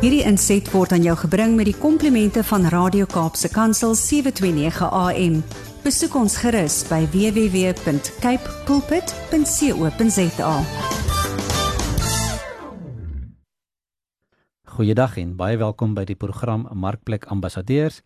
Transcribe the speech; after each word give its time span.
Hierdie 0.00 0.22
inset 0.24 0.64
word 0.72 0.94
aan 0.96 1.02
jou 1.04 1.12
gebring 1.26 1.58
met 1.58 1.66
die 1.68 1.76
komplimente 1.76 2.40
van 2.48 2.62
Radio 2.72 3.04
Kaapse 3.04 3.50
Kansel 3.52 3.92
729 3.92 4.86
AM. 4.96 5.34
Besoek 5.84 6.14
ons 6.16 6.38
gerus 6.40 6.78
by 6.88 7.02
www.cape 7.12 8.54
pulpit.co.za. 8.64 10.54
Goeiedag 14.72 15.18
en 15.20 15.34
baie 15.36 15.58
welkom 15.60 15.92
by 15.92 16.06
die 16.08 16.16
program 16.16 16.64
Markplek 16.72 17.28
Ambassadeurs, 17.28 18.00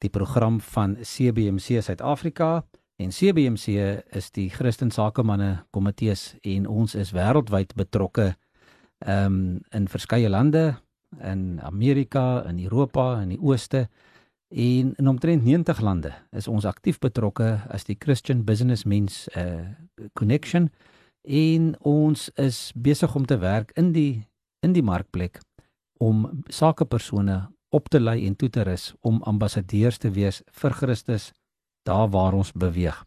die 0.00 0.08
program 0.08 0.62
van 0.64 0.96
CBC 1.04 1.84
Suid-Afrika. 1.84 2.64
En 2.96 3.12
CBC 3.12 4.00
is 4.16 4.32
die 4.32 4.48
Christen 4.48 4.88
Sakemanne 4.88 5.66
Komitees 5.76 6.38
en 6.40 6.64
ons 6.64 6.96
is 6.96 7.12
wêreldwyd 7.12 7.76
betrokke 7.76 8.32
um, 9.04 9.60
in 9.76 9.92
verskeie 9.92 10.32
lande 10.32 10.80
in 11.22 11.60
Amerika, 11.62 12.44
in 12.48 12.58
Europa, 12.58 13.20
in 13.20 13.28
die 13.28 13.40
Ooste 13.40 13.88
en 14.48 14.94
in 14.94 15.08
omtrent 15.08 15.44
90 15.44 15.80
lande 15.80 16.12
is 16.30 16.48
ons 16.48 16.64
aktief 16.64 16.98
betrokke 16.98 17.60
as 17.74 17.84
die 17.84 17.96
Christian 17.98 18.44
Businessmen's 18.44 19.28
uh 19.36 19.64
Connection 20.12 20.70
en 21.22 21.74
ons 21.80 22.28
is 22.36 22.72
besig 22.74 23.14
om 23.14 23.26
te 23.26 23.38
werk 23.38 23.70
in 23.78 23.92
die 23.92 24.26
in 24.62 24.72
die 24.72 24.82
markplek 24.82 25.40
om 26.02 26.42
sakepersone 26.48 27.38
op 27.74 27.88
te 27.88 28.00
lei 28.00 28.26
en 28.26 28.36
toe 28.36 28.50
te 28.50 28.62
rus 28.62 28.92
om 29.00 29.22
ambassadeurs 29.22 29.98
te 29.98 30.10
wees 30.10 30.42
vir 30.52 30.76
Christus 30.80 31.32
daar 31.88 32.08
waar 32.10 32.34
ons 32.34 32.52
beweeg. 32.52 33.04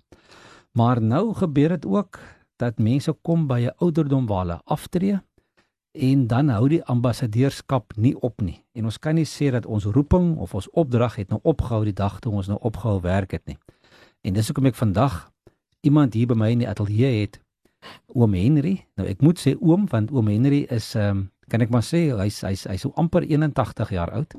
Maar 0.77 1.01
nou 1.01 1.33
gebeur 1.33 1.75
dit 1.75 1.85
ook 1.85 2.19
dat 2.61 2.79
mense 2.79 3.13
kom 3.21 3.47
by 3.47 3.59
'n 3.65 3.75
ouderdom 3.77 4.25
waar 4.25 4.45
hulle 4.45 4.61
aftree 4.65 5.19
en 5.97 6.27
dan 6.27 6.49
hou 6.53 6.67
die 6.69 6.83
ambassadeurskap 6.83 7.95
nie 7.97 8.13
op 8.21 8.41
nie. 8.41 8.59
En 8.77 8.85
ons 8.89 8.99
kan 9.01 9.17
nie 9.17 9.25
sê 9.25 9.49
dat 9.51 9.65
ons 9.65 9.85
roeping 9.85 10.35
of 10.37 10.53
ons 10.57 10.69
opdrag 10.77 11.17
het 11.21 11.33
nou 11.33 11.39
opgehou 11.43 11.83
die 11.85 11.95
dag 11.97 12.19
toe 12.19 12.33
ons 12.33 12.49
nou 12.51 12.59
opgehou 12.61 13.01
werk 13.01 13.33
het 13.37 13.45
nie. 13.49 13.57
En 14.21 14.37
dis 14.37 14.47
hoekom 14.49 14.69
ek 14.69 14.77
vandag 14.77 15.27
iemand 15.81 16.13
hier 16.13 16.29
by 16.29 16.37
my 16.37 16.49
in 16.53 16.63
die 16.63 16.69
ateljee 16.69 17.21
het, 17.21 17.39
oom 18.13 18.33
Henry. 18.37 18.75
Nou 18.99 19.07
ek 19.09 19.21
moet 19.25 19.41
sê 19.41 19.55
oom 19.59 19.85
want 19.91 20.11
oom 20.11 20.31
Henry 20.31 20.65
is 20.73 20.93
ehm 20.95 21.23
um, 21.23 21.25
kan 21.47 21.63
ek 21.63 21.71
maar 21.71 21.85
sê 21.85 22.09
hy's 22.11 22.41
hy's 22.43 22.65
hy's 22.67 22.83
so 22.83 22.91
amper 22.99 23.23
81 23.23 23.93
jaar 23.95 24.11
oud. 24.17 24.35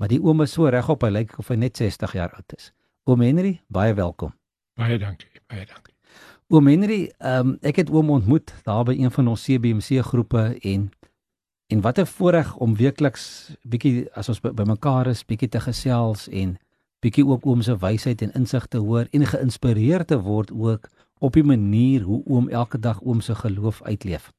Maar 0.00 0.10
die 0.10 0.18
oom 0.18 0.42
is 0.42 0.56
so 0.56 0.66
regop, 0.66 1.04
hy 1.06 1.12
lyk 1.12 1.36
of 1.38 1.52
hy 1.52 1.60
net 1.60 1.78
60 1.78 2.16
jaar 2.18 2.34
oud 2.34 2.56
is. 2.58 2.72
Oom 3.06 3.22
Henry, 3.22 3.60
baie 3.68 3.94
welkom. 3.94 4.34
Baie 4.80 4.98
dankie, 4.98 5.30
baie 5.46 5.66
dankie. 5.66 5.89
Oom 6.50 6.66
Henry, 6.66 7.04
um, 7.22 7.52
ek 7.62 7.76
het 7.78 7.90
oom 7.94 8.08
ontmoet 8.10 8.48
daar 8.66 8.82
by 8.88 8.96
een 8.98 9.12
van 9.14 9.28
ons 9.30 9.44
CBMC 9.46 10.00
groepe 10.02 10.56
en 10.66 10.88
en 11.70 11.80
wat 11.80 11.98
'n 12.02 12.06
voorreg 12.06 12.56
om 12.56 12.74
weekliks 12.74 13.54
bietjie 13.62 14.10
as 14.18 14.28
ons 14.28 14.40
bymekaar 14.40 15.04
by 15.04 15.10
is, 15.10 15.22
bietjie 15.24 15.48
te 15.48 15.60
gesels 15.60 16.28
en 16.28 16.58
bietjie 17.00 17.26
ook 17.26 17.46
oom 17.46 17.62
se 17.62 17.76
wysheid 17.76 18.22
en 18.22 18.32
insig 18.32 18.66
te 18.66 18.78
hoor 18.78 19.06
en 19.10 19.26
geïnspireer 19.26 20.04
te 20.04 20.18
word 20.18 20.50
ook 20.50 20.90
op 21.18 21.32
die 21.32 21.44
manier 21.44 22.02
hoe 22.02 22.22
oom 22.26 22.48
elke 22.48 22.78
dag 22.78 23.00
oom 23.02 23.20
se 23.20 23.34
geloof 23.34 23.82
uitleef. 23.82 24.32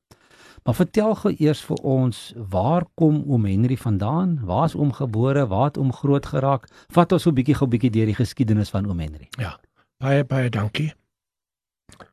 Maar 0.64 0.76
vertel 0.76 1.16
gou 1.16 1.36
eers 1.38 1.62
vir 1.62 1.78
ons, 1.78 2.34
waar 2.50 2.86
kom 2.94 3.24
oom 3.28 3.46
Henry 3.46 3.78
vandaan? 3.78 4.40
Waar 4.44 4.66
is 4.66 4.76
oom 4.76 4.92
gebore? 4.92 5.48
Waar 5.48 5.66
het 5.66 5.78
oom 5.78 5.94
groot 5.94 6.26
geraak? 6.26 6.68
Vat 6.88 7.12
ons 7.12 7.22
so 7.22 7.32
bietjie 7.32 7.56
gou 7.56 7.68
bietjie 7.68 7.90
deur 7.90 8.06
die 8.06 8.16
geskiedenis 8.16 8.70
van 8.70 8.86
oom 8.86 9.00
Henry. 9.00 9.28
Ja. 9.40 9.60
Baie 9.98 10.26
baie 10.26 10.50
dankie. 10.50 10.94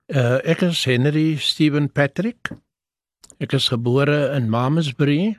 Uh 0.08 0.40
ek 0.40 0.62
is 0.64 0.86
Henry 0.88 1.36
Steven 1.36 1.90
Patrick. 1.92 2.48
Ek 3.44 3.52
is 3.52 3.66
gebore 3.68 4.30
in 4.32 4.46
Mamasbury 4.48 5.36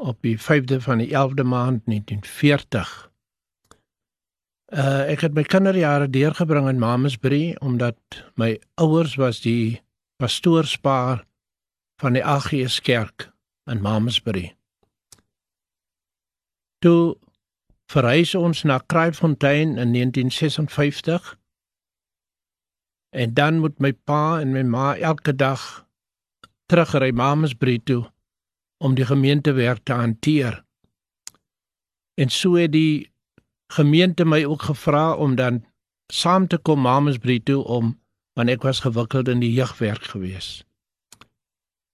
op 0.00 0.16
die 0.24 0.38
5de 0.40 0.78
van 0.80 1.02
die 1.02 1.10
11de 1.12 1.44
maand 1.44 1.84
1940. 1.84 2.94
Uh 4.72 5.04
ek 5.12 5.26
het 5.28 5.36
my 5.36 5.44
kinderjare 5.44 6.08
deurgebring 6.08 6.72
in 6.72 6.80
Mamasbury 6.80 7.52
omdat 7.60 8.00
my 8.40 8.56
ouers 8.80 9.18
was 9.20 9.44
die 9.44 9.82
pastoorspaar 10.16 11.26
van 12.00 12.16
die 12.16 12.24
AGS 12.24 12.80
kerk 12.80 13.28
in 13.68 13.84
Mamasbury. 13.84 14.54
Toe 16.80 17.18
verhuis 17.92 18.32
ons 18.34 18.64
na 18.64 18.80
Kraaifontein 18.80 19.76
in 19.76 19.92
1956 19.92 21.36
En 23.14 23.34
dan 23.34 23.58
moet 23.62 23.78
my 23.78 23.92
pa 23.92 24.40
en 24.42 24.50
my 24.52 24.62
ma 24.66 24.86
elke 24.98 25.34
dag 25.38 25.62
terugry 26.66 27.12
Mamasbury 27.14 27.78
toe 27.78 28.02
om 28.82 28.96
die 28.98 29.06
gemeentewerk 29.06 29.84
te 29.86 29.94
hanteer. 29.94 30.64
En 32.18 32.30
so 32.30 32.58
het 32.58 32.72
die 32.74 33.12
gemeente 33.70 34.26
my 34.26 34.42
ook 34.44 34.66
gevra 34.66 35.14
om 35.14 35.36
dan 35.38 35.62
saam 36.12 36.48
te 36.50 36.58
kom 36.58 36.82
Mamasbury 36.82 37.38
toe 37.40 37.62
om 37.64 37.94
want 38.34 38.50
ek 38.50 38.66
was 38.66 38.82
gewikkeld 38.82 39.30
in 39.30 39.38
die 39.38 39.52
jeugwerk 39.54 40.10
gewees. 40.10 40.64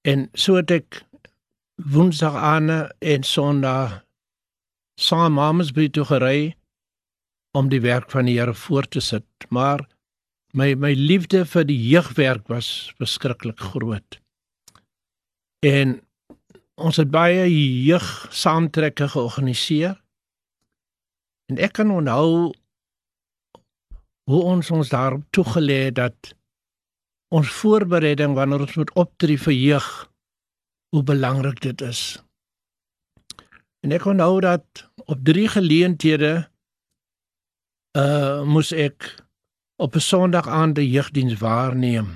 En 0.09 0.31
so 0.33 0.57
het 0.57 0.73
ek 0.73 1.03
Woensdag 1.81 2.35
aan 2.37 2.69
en 3.01 3.23
Sondag 3.25 4.01
saam 5.01 5.37
Mamasbury 5.37 5.89
toe 5.89 6.05
gery 6.09 6.57
om 7.57 7.69
die 7.69 7.81
werk 7.85 8.09
van 8.13 8.29
die 8.29 8.39
Here 8.39 8.55
voort 8.55 8.91
te 8.91 9.01
sit. 9.05 9.27
Maar 9.49 9.85
my 10.53 10.75
my 10.75 10.93
liefde 10.95 11.45
vir 11.47 11.67
die 11.69 11.79
jeugwerk 11.79 12.49
was 12.51 12.91
verskriklik 12.99 13.61
groot. 13.73 14.19
En 15.67 16.01
ons 16.81 16.97
het 16.97 17.11
baie 17.13 17.45
jeug 17.85 18.07
saamtrekke 18.33 19.11
georganiseer. 19.13 19.99
En 21.51 21.59
ek 21.61 21.77
kan 21.79 21.91
onthou 21.93 22.53
hoe 24.31 24.43
ons 24.47 24.71
ons 24.71 24.91
daarop 24.91 25.27
toegelê 25.35 25.91
dat 25.95 26.35
ons 27.35 27.51
voorbereiding 27.61 28.35
wanneer 28.35 28.65
ons 28.67 28.79
moet 28.81 28.93
optree 28.99 29.39
vir 29.39 29.55
jeug 29.55 29.89
hoe 30.95 31.03
belangrik 31.07 31.61
dit 31.63 31.83
is. 31.87 32.03
En 33.87 33.95
ek 33.95 34.07
onthou 34.11 34.41
dat 34.45 34.87
op 35.07 35.19
drie 35.25 35.49
geleenthede 35.49 36.33
uh 37.99 38.43
moes 38.47 38.71
ek 38.73 39.09
op 39.81 39.95
'n 39.95 39.99
Sondag 39.99 40.49
aand 40.49 40.75
die 40.75 40.91
jeugdiens 40.91 41.35
waarneem. 41.39 42.09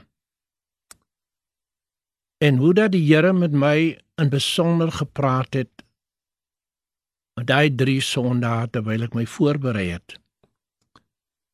En 2.37 2.57
hoe 2.57 2.75
dat 2.75 2.93
die 2.93 3.15
Here 3.15 3.33
met 3.33 3.53
my 3.53 4.01
in 4.15 4.29
besonder 4.29 4.93
gepraat 4.93 5.55
het 5.55 5.71
met 7.35 7.47
daai 7.47 7.75
drie 7.75 8.01
Sondae 8.01 8.71
terwyl 8.71 9.03
ek 9.03 9.15
my 9.15 9.27
voorberei 9.27 9.89
het. 9.91 10.21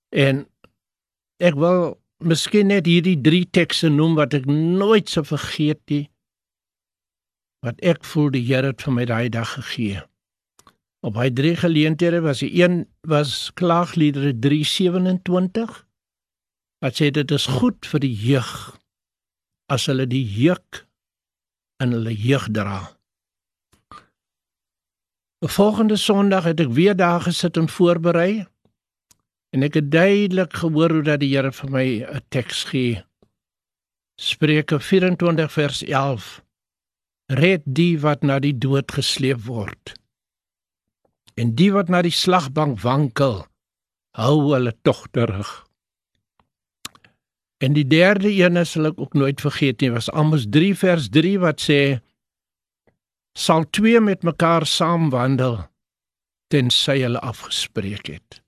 En 0.08 0.48
ek 1.36 1.54
wil 1.54 2.02
miskien 2.18 2.66
net 2.66 2.86
hierdie 2.86 3.20
drie 3.20 3.46
tekste 3.50 3.88
noem 3.88 4.14
wat 4.14 4.34
ek 4.34 4.46
nooit 4.46 5.08
sou 5.08 5.24
vergeet 5.24 5.80
nie. 5.86 6.10
Wat 7.64 7.80
ek 7.80 8.04
voel 8.04 8.30
die 8.30 8.44
Here 8.44 8.66
het 8.66 8.82
vir 8.82 8.92
my 8.92 9.04
daai 9.04 9.28
dag 9.28 9.52
gegee. 9.52 10.02
Op 11.00 11.14
hy 11.14 11.30
drie 11.30 11.56
geleenthede 11.56 12.20
was 12.20 12.38
die 12.38 12.62
een 12.62 12.88
was 13.00 13.50
Klaagliedere 13.54 14.38
327 14.38 15.89
wat 16.80 16.96
sê 16.96 17.10
dit 17.12 17.30
is 17.36 17.46
goed 17.60 17.86
vir 17.92 18.00
die 18.04 18.14
jeug 18.14 18.52
as 19.70 19.86
hulle 19.90 20.06
die 20.10 20.24
juk 20.24 20.84
in 21.80 21.92
hulle 21.96 22.14
jeug 22.16 22.48
dra. 22.56 22.80
Volgende 25.40 25.96
Sondag 25.96 26.44
het 26.44 26.60
ek 26.60 26.72
weer 26.76 26.96
daar 26.96 27.22
gesit 27.24 27.56
en 27.56 27.68
voorberei 27.68 28.44
en 29.56 29.64
ek 29.66 29.78
het 29.80 29.88
duidelik 29.92 30.52
gehoor 30.62 30.98
hoe 30.98 31.06
dat 31.06 31.22
die 31.22 31.32
Here 31.32 31.52
vir 31.52 31.70
my 31.70 31.86
'n 32.04 32.20
teks 32.28 32.64
gee. 32.72 33.04
Spreuke 34.20 34.80
24 34.80 35.52
vers 35.52 35.82
11. 35.82 36.42
Red 37.26 37.62
die 37.64 37.98
wat 38.00 38.22
na 38.22 38.38
die 38.38 38.58
dood 38.58 38.92
gesleep 38.92 39.40
word. 39.46 39.94
En 41.34 41.54
die 41.54 41.72
wat 41.72 41.88
na 41.88 42.02
die 42.02 42.12
slagbank 42.12 42.80
wankel, 42.80 43.46
hou 44.12 44.52
hulle 44.52 44.74
tog 44.82 45.08
terug. 45.10 45.69
En 47.60 47.74
die 47.76 47.86
derde 47.86 48.30
een 48.32 48.56
sal 48.66 48.88
ek 48.88 49.00
ook 49.00 49.16
nooit 49.18 49.40
vergeet 49.40 49.82
nie, 49.84 49.90
was 49.92 50.08
Amos 50.16 50.46
3 50.48 50.72
vers 50.80 51.08
3 51.12 51.38
wat 51.42 51.60
sê 51.60 51.80
sal 53.36 53.66
twee 53.70 54.00
met 54.00 54.24
mekaar 54.26 54.66
saam 54.66 55.10
wandel 55.12 55.60
tensy 56.50 56.98
hulle 57.04 57.20
afgespreek 57.20 58.08
het. 58.10 58.40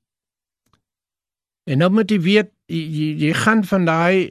En 1.71 1.79
nou 1.85 1.91
moet 1.95 2.11
jy 2.11 2.19
weet 2.25 2.51
jy, 2.73 2.81
jy, 2.83 3.09
jy 3.27 3.35
gaan 3.45 3.63
van 3.69 3.85
daai 3.87 4.31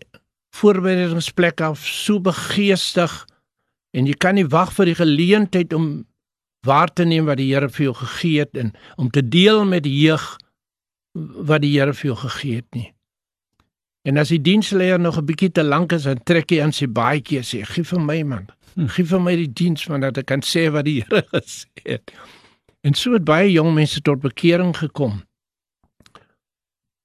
voorbereidingsplek 0.58 1.62
af 1.64 1.86
so 1.88 2.20
begeestig 2.20 3.14
en 3.96 4.08
jy 4.10 4.16
kan 4.20 4.36
nie 4.36 4.48
wag 4.52 4.74
vir 4.76 4.92
die 4.92 4.98
geleentheid 5.00 5.76
om 5.78 5.92
waar 6.68 6.92
te 6.94 7.06
neem 7.08 7.30
wat 7.30 7.40
die 7.40 7.52
Here 7.54 7.70
vir 7.70 7.86
jou 7.90 7.94
gegee 8.02 8.44
het 8.44 8.58
en 8.58 8.74
om 8.98 9.10
te 9.10 9.24
deel 9.24 9.64
met 9.66 9.86
die 9.86 9.96
jeug 10.04 10.26
wat 11.14 11.64
die 11.64 11.72
Here 11.78 11.94
vir 11.94 12.12
jou 12.12 12.18
gegee 12.26 12.60
het 12.60 12.76
nie. 12.76 12.90
En 14.02 14.18
as 14.18 14.32
die 14.34 14.42
diensleier 14.42 15.00
nog 15.00 15.18
'n 15.18 15.26
bietjie 15.26 15.52
te 15.52 15.64
lank 15.64 15.92
is, 15.92 16.04
dan 16.04 16.24
trek 16.24 16.50
hy 16.50 16.62
aan 16.62 16.74
sy 16.74 16.88
baadjie 16.88 17.38
en 17.38 17.44
sê: 17.44 17.66
"Gee 17.66 17.84
vir 17.84 18.00
my 18.00 18.24
man. 18.24 18.48
Gee 18.76 19.06
vir 19.06 19.22
my 19.22 19.36
die 19.36 19.54
diens 19.54 19.86
want 19.86 20.02
dat 20.02 20.18
ek 20.18 20.26
kan 20.26 20.42
sê 20.42 20.72
wat 20.72 20.86
die 20.86 21.02
Here 21.02 21.24
gesê 21.34 21.68
het." 21.84 22.12
En 22.82 22.94
so 22.94 23.14
het 23.14 23.24
baie 23.24 23.52
jong 23.52 23.74
mense 23.74 24.02
tot 24.02 24.22
bekering 24.22 24.78
gekom. 24.78 25.22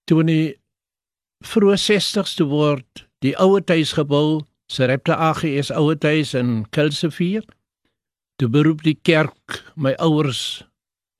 Toe 0.04 0.20
in 0.20 0.26
die 0.26 0.54
vroeë 1.44 1.76
60's 1.76 2.34
toe 2.34 2.46
word 2.48 3.06
die 3.20 3.37
ouer 3.37 3.62
huis 3.66 3.93
gebou, 3.93 4.46
Serepta 4.66 5.14
AGS 5.14 5.70
ouer 5.70 5.98
huis 6.00 6.34
in 6.34 6.64
Kelsevier. 6.70 7.44
Toe 8.37 8.48
beroep 8.48 8.82
die 8.82 8.98
kerk 9.02 9.62
my 9.76 9.93
ouers 9.98 10.64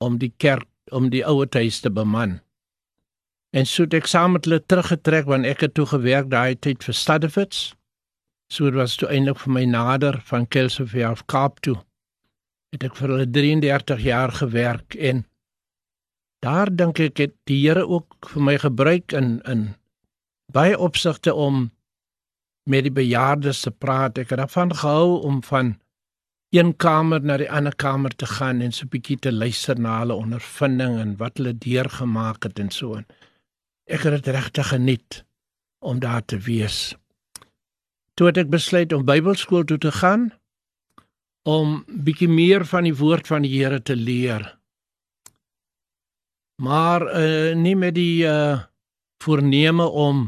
om 0.03 0.17
die 0.17 0.33
kerk 0.37 0.67
om 0.91 1.09
die 1.09 1.23
ouer 1.25 1.47
huis 1.51 1.79
te 1.79 1.89
beman. 1.89 2.39
En 3.57 3.65
so 3.65 3.87
het 3.87 3.95
ek 3.97 4.09
saam 4.09 4.35
met 4.35 4.45
hulle 4.45 4.59
teruggetrek 4.69 5.25
want 5.31 5.47
ek 5.49 5.63
het 5.65 5.73
toe 5.77 5.87
gewerk 5.89 6.29
daai 6.29 6.59
tyd 6.61 6.83
vir 6.85 6.93
Stadefits. 6.93 7.61
So 8.53 8.69
dit 8.69 8.77
was 8.77 8.97
toe 9.01 9.09
eintlik 9.09 9.39
vir 9.43 9.53
my 9.55 9.63
nader 9.71 10.19
van 10.29 10.45
Kelsevier 10.45 11.09
af 11.09 11.23
Kaap 11.31 11.57
toe. 11.65 11.77
Het 12.75 12.85
ek 12.89 12.99
vir 12.99 13.13
hulle 13.15 13.25
33 13.39 14.03
jaar 14.05 14.35
gewerk 14.41 14.97
en 15.09 15.25
daar 16.45 16.69
dink 16.69 17.01
ek 17.01 17.23
het 17.23 17.35
die 17.49 17.57
Here 17.63 17.87
ook 17.87 18.29
vir 18.35 18.45
my 18.51 18.57
gebruik 18.61 19.15
in 19.17 19.39
in 19.53 19.67
baie 20.53 20.77
opsigte 20.77 21.33
om 21.33 21.71
met 22.69 22.85
die 22.85 22.93
bejaardes 22.93 23.63
te 23.65 23.71
praat. 23.71 24.19
Ek 24.21 24.29
het 24.29 24.43
daarvan 24.43 24.75
gehou 24.75 25.17
om 25.25 25.41
van 25.43 25.77
een 26.55 26.75
kamer 26.77 27.23
na 27.23 27.39
die 27.41 27.49
ander 27.51 27.75
kamer 27.75 28.13
te 28.15 28.29
gaan 28.37 28.61
en 28.61 28.71
so 28.71 28.85
'n 28.85 28.93
bietjie 28.93 29.17
te 29.19 29.31
luister 29.31 29.79
na 29.79 29.99
hulle 29.99 30.13
ondervinding 30.13 30.99
en 30.99 31.17
wat 31.17 31.37
hulle 31.37 31.57
deurgemaak 31.57 32.43
het 32.43 32.59
en 32.59 32.69
so. 32.69 33.01
Ek 33.87 34.03
het 34.03 34.19
dit 34.19 34.33
regtig 34.35 34.67
geniet 34.67 35.23
om 35.79 35.99
daar 36.03 36.25
te 36.25 36.37
wees. 36.43 36.95
Toe 38.19 38.27
het 38.27 38.39
ek 38.41 38.51
besluit 38.51 38.93
om 38.93 39.05
Bybelskool 39.07 39.63
toe 39.63 39.77
te 39.79 39.91
gaan 39.91 40.31
om 41.47 41.83
bietjie 41.87 42.27
meer 42.27 42.65
van 42.67 42.83
die 42.83 42.95
woord 42.97 43.29
van 43.29 43.45
die 43.45 43.53
Here 43.53 43.79
te 43.79 43.95
leer. 43.95 44.43
Maar 46.61 47.05
uh, 47.07 47.53
nie 47.55 47.75
met 47.79 47.95
die 47.95 48.25
uh, 48.27 48.65
voorneme 49.23 49.85
om 49.87 50.25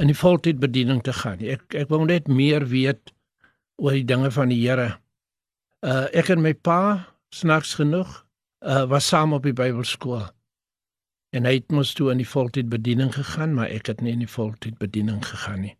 in 0.00 0.12
die 0.12 0.16
voltydbediening 0.16 1.02
te 1.02 1.14
gaan. 1.16 1.40
Ek 1.40 1.74
ek 1.76 1.90
wou 1.90 2.04
net 2.06 2.28
meer 2.28 2.66
weet 2.70 3.12
oor 3.80 3.96
die 3.96 4.06
dinge 4.06 4.30
van 4.32 4.52
die 4.52 4.60
Here. 4.62 4.92
Uh 5.80 6.06
ek 6.16 6.30
en 6.36 6.44
my 6.44 6.52
pa 6.54 7.08
snaaks 7.34 7.74
genoeg 7.80 8.20
uh 8.60 8.84
was 8.92 9.08
saam 9.08 9.34
op 9.36 9.48
die 9.48 9.56
Bybelskool. 9.56 10.28
En 11.30 11.46
hy 11.46 11.60
het 11.60 11.70
mos 11.70 11.92
toe 11.94 12.10
in 12.10 12.18
die 12.22 12.28
voltydbediening 12.28 13.12
gegaan, 13.14 13.54
maar 13.54 13.70
ek 13.70 13.92
het 13.92 14.00
nie 14.02 14.12
in 14.16 14.24
die 14.24 14.30
voltydbediening 14.30 15.22
gegaan 15.26 15.62
nie. 15.66 15.76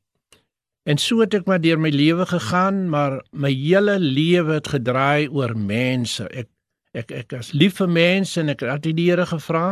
En 0.89 0.99
so 0.99 1.21
het 1.21 1.35
ek 1.37 1.49
maar 1.51 1.61
deur 1.61 1.81
my 1.81 1.91
lewe 1.93 2.25
gegaan, 2.27 2.87
maar 2.93 3.19
my 3.31 3.51
hele 3.53 3.99
lewe 4.01 4.61
het 4.61 4.71
gedraai 4.73 5.29
oor 5.29 5.57
mense. 5.59 6.25
Ek 6.31 6.49
ek 6.97 7.13
ek 7.15 7.35
as 7.39 7.53
lief 7.55 7.77
vir 7.79 7.91
mense 7.91 8.41
en 8.41 8.51
ek 8.51 8.65
het 8.65 8.73
altyd 8.73 8.97
die 8.99 9.11
Here 9.11 9.27
gevra 9.31 9.67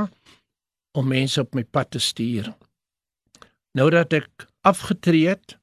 om 0.98 1.08
mense 1.10 1.40
op 1.40 1.54
my 1.54 1.64
pad 1.64 1.90
te 1.94 2.02
stuur. 2.02 2.52
Nou 3.78 3.88
dat 3.90 4.12
ek 4.14 4.46
afgetree 4.66 5.32
het, 5.34 5.56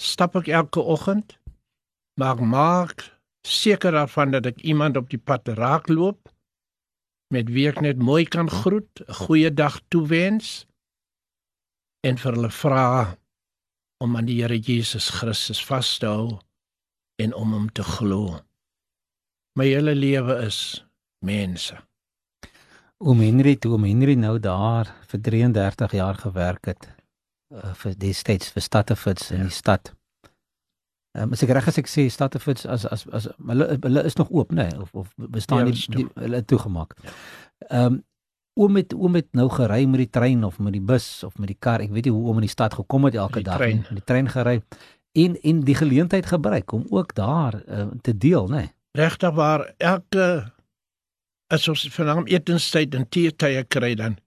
stap 0.00 0.36
ek 0.40 0.48
elke 0.48 0.80
oggend, 0.80 1.36
maar 2.20 2.40
maak 2.40 3.04
seker 3.44 3.92
daarvan 3.92 4.32
dat 4.32 4.46
ek 4.46 4.62
iemand 4.64 4.96
op 4.96 5.10
die 5.12 5.20
pad 5.20 5.48
raakloop 5.58 6.23
met 7.34 7.50
wie 7.50 7.66
ek 7.70 7.82
net 7.82 7.98
mooi 7.98 8.24
kan 8.24 8.50
groet, 8.50 9.02
'n 9.02 9.18
goeie 9.26 9.50
dag 9.50 9.80
toewens 9.88 10.66
en 12.06 12.18
vir 12.20 12.32
hulle 12.36 12.50
vra 12.50 13.16
om 14.04 14.16
aan 14.16 14.28
die 14.28 14.40
Here 14.42 14.58
Jesus 14.58 15.08
Christus 15.18 15.62
vas 15.64 15.98
te 15.98 16.06
hou 16.06 16.38
en 17.22 17.34
om 17.34 17.52
hom 17.56 17.68
te 17.72 17.82
glo. 17.82 18.40
My 19.58 19.66
hele 19.70 19.94
lewe 19.94 20.36
is 20.44 20.84
mense. 21.24 21.76
Oom 23.04 23.20
Henry, 23.20 23.56
toe 23.56 23.74
oom 23.76 23.86
Henry 23.86 24.14
nou 24.18 24.38
daar 24.38 24.90
vir 25.10 25.20
33 25.20 25.92
jaar 25.98 26.18
gewerk 26.20 26.70
het, 26.72 26.88
uh, 27.54 27.74
vir 27.74 27.94
die 27.98 28.14
steeds 28.16 28.50
vir 28.54 28.62
Stadefits 28.62 29.30
in 29.30 29.44
ja. 29.44 29.50
die 29.50 29.56
stad. 29.56 29.92
Ehm 31.14 31.28
um, 31.30 31.32
as 31.36 31.42
ek 31.46 31.52
reg 31.54 31.68
as 31.70 31.78
ek 31.78 31.86
sê 31.90 32.08
Stadefits 32.10 32.66
as 32.66 32.86
as 32.90 33.04
as 33.14 33.28
hulle 33.50 33.66
hulle 33.84 34.02
is 34.08 34.16
nog 34.18 34.32
oop 34.34 34.50
nê 34.52 34.66
nee, 34.66 34.80
of 34.82 34.90
of 34.94 35.12
bestaan 35.30 35.68
ja, 35.70 35.76
nie 35.94 36.06
hulle 36.14 36.40
het 36.40 36.48
toegemaak. 36.50 36.96
Ja. 37.02 37.14
Ehm 37.68 37.86
um, 37.86 38.02
oom 38.54 38.76
het 38.78 38.94
oom 38.94 39.14
het 39.18 39.28
nou 39.34 39.48
gery 39.50 39.84
met 39.90 40.04
die 40.04 40.10
trein 40.10 40.44
of 40.44 40.58
met 40.58 40.74
die 40.74 40.82
bus 40.82 41.06
of 41.26 41.38
met 41.38 41.50
die 41.50 41.58
kar. 41.58 41.82
Ek 41.82 41.94
weet 41.94 42.08
nie 42.08 42.14
hoe 42.14 42.26
oom 42.28 42.38
in 42.42 42.46
die 42.48 42.50
stad 42.50 42.74
gekom 42.74 43.06
het 43.06 43.14
elke 43.14 43.42
dag 43.46 43.62
nie. 43.62 43.82
Met 43.82 44.00
die 44.02 44.08
trein 44.10 44.30
gery 44.30 44.60
en 45.14 45.38
en 45.42 45.62
die 45.66 45.78
geleentheid 45.78 46.26
gebruik 46.26 46.72
om 46.72 46.86
ook 46.90 47.14
daar 47.14 47.60
uh, 47.66 47.86
te 48.02 48.16
deel 48.16 48.50
nê. 48.50 48.64
Nee. 48.66 48.72
Regtig 48.98 49.34
waar 49.34 49.66
elke 49.78 50.26
as 51.54 51.68
ons 51.68 51.86
vanaand 51.94 52.30
etenstyd 52.30 52.94
en 52.94 53.08
teetye 53.08 53.64
kry 53.70 53.94
dan 53.98 54.18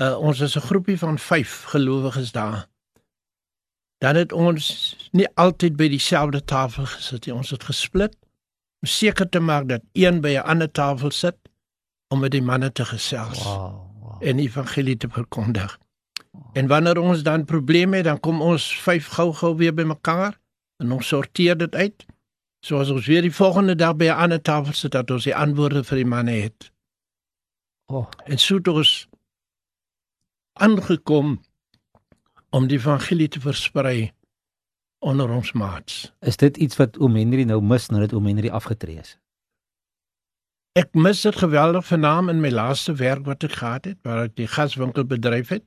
uh, 0.00 0.16
ons 0.18 0.40
is 0.40 0.56
'n 0.56 0.66
groepie 0.66 0.98
van 0.98 1.18
5 1.18 1.62
gelowiges 1.74 2.32
daar. 2.32 2.66
Dan 4.00 4.16
het 4.16 4.32
ons 4.32 4.96
nie 5.12 5.28
altyd 5.36 5.76
by 5.76 5.90
dieselfde 5.92 6.40
tafel 6.44 6.86
gesit 6.88 7.26
nie. 7.26 7.34
Ons 7.36 7.52
het 7.52 7.64
gesplit 7.68 8.16
om 8.80 8.88
seker 8.88 9.28
te 9.28 9.40
maak 9.44 9.68
dat 9.68 9.84
een 9.92 10.20
by 10.24 10.38
'n 10.40 10.46
ander 10.48 10.70
tafel 10.72 11.10
sit 11.10 11.36
om 12.08 12.20
met 12.20 12.30
die 12.30 12.42
manne 12.42 12.72
te 12.72 12.84
gesels. 12.84 13.42
Wow, 13.44 13.84
wow. 14.00 14.16
En 14.24 14.38
evangelie 14.38 14.96
te 14.96 15.08
verkondig. 15.08 15.78
En 16.52 16.66
wanneer 16.66 16.98
ons 16.98 17.22
dan 17.22 17.44
probleme 17.44 17.96
het, 17.96 18.04
dan 18.04 18.20
kom 18.20 18.40
ons 18.40 18.82
vyf 18.82 19.06
gou-gou 19.06 19.56
weer 19.56 19.74
by 19.74 19.82
mekaar 19.82 20.38
en 20.76 20.92
ons 20.92 21.06
sorteer 21.06 21.58
dit 21.58 21.74
uit. 21.74 22.06
Soos 22.64 22.90
ons 22.90 23.06
weer 23.06 23.22
die 23.22 23.34
volgende 23.34 23.74
dag 23.74 23.96
by 23.96 24.04
'n 24.04 24.20
ander 24.24 24.42
tafel 24.42 24.72
sit 24.72 24.92
dat 24.92 25.10
ons 25.10 25.24
die 25.24 25.36
antwoorde 25.36 25.84
vir 25.84 25.96
die 25.96 26.06
manne 26.06 26.30
het. 26.30 26.72
Oh. 27.86 28.08
En 28.24 28.38
so 28.38 28.56
het 28.56 28.68
ons 28.68 29.08
aangekom 30.52 31.40
om 32.50 32.66
die 32.66 32.78
evangelie 32.78 33.28
te 33.28 33.40
versprei 33.40 34.12
onder 35.00 35.30
ons 35.30 35.52
maats. 35.52 36.12
Is 36.20 36.36
dit 36.36 36.56
iets 36.56 36.76
wat 36.76 36.98
oom 37.00 37.16
Henry 37.16 37.46
nou 37.48 37.60
mis 37.62 37.88
nadat 37.88 38.12
oom 38.12 38.26
Henry 38.28 38.50
afgetree 38.52 39.00
is? 39.00 39.16
Ek 40.78 40.92
mis 40.94 41.22
dit 41.26 41.36
geweldig 41.36 41.86
vernaam 41.86 42.28
in 42.30 42.42
my 42.42 42.50
laaste 42.52 42.94
werk 43.00 43.24
wat 43.26 43.44
ek 43.46 43.58
gehad 43.58 43.88
het, 43.88 43.98
waar 44.06 44.26
ek 44.28 44.36
die 44.38 44.50
gaswinkel 44.50 45.06
bedryf 45.08 45.50
het. 45.56 45.64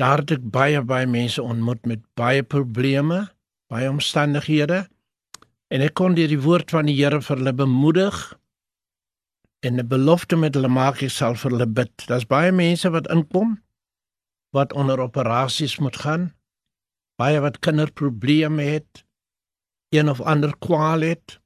Daar 0.00 0.24
het 0.24 0.32
ek 0.38 0.48
baie 0.52 0.80
baie 0.82 1.06
mense 1.06 1.42
ontmoet 1.42 1.86
met 1.86 2.02
baie 2.18 2.42
probleme, 2.42 3.26
baie 3.72 3.90
omstandighede 3.90 4.86
en 5.72 5.82
ek 5.82 5.94
kon 5.98 6.14
deur 6.14 6.30
die 6.30 6.42
woord 6.42 6.70
van 6.70 6.86
die 6.90 6.96
Here 6.96 7.20
vir 7.22 7.40
hulle 7.40 7.54
bemoedig 7.56 8.18
en 9.66 9.80
'n 9.80 9.88
belofte 9.88 10.36
met 10.36 10.54
hulle 10.54 10.68
maak 10.68 11.02
ek 11.02 11.10
sal 11.10 11.34
vir 11.34 11.50
hulle 11.50 11.66
bid. 11.66 11.94
Daar's 12.06 12.26
baie 12.26 12.52
mense 12.52 12.90
wat 12.90 13.10
inkom 13.10 13.58
wat 14.56 14.72
onder 14.72 15.00
operasies 15.00 15.76
moet 15.78 15.96
gaan. 16.00 16.30
Baie 17.20 17.40
wat 17.44 17.60
kinderprobleme 17.64 18.62
het, 18.62 19.04
een 19.92 20.08
of 20.08 20.20
ander 20.20 20.56
kwaal 20.58 21.04
het. 21.04 21.38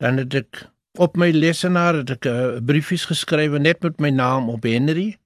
Dan 0.00 0.20
het 0.20 0.34
ek 0.34 0.66
op 0.96 1.16
my 1.20 1.30
lesenaar 1.32 2.00
het 2.00 2.10
ek 2.16 2.24
'n 2.24 2.32
uh, 2.32 2.60
briefies 2.64 3.04
geskrywe 3.04 3.58
net 3.58 3.82
met 3.82 4.00
my 4.00 4.10
naam 4.10 4.48
op 4.48 4.62
Henry. 4.64 5.16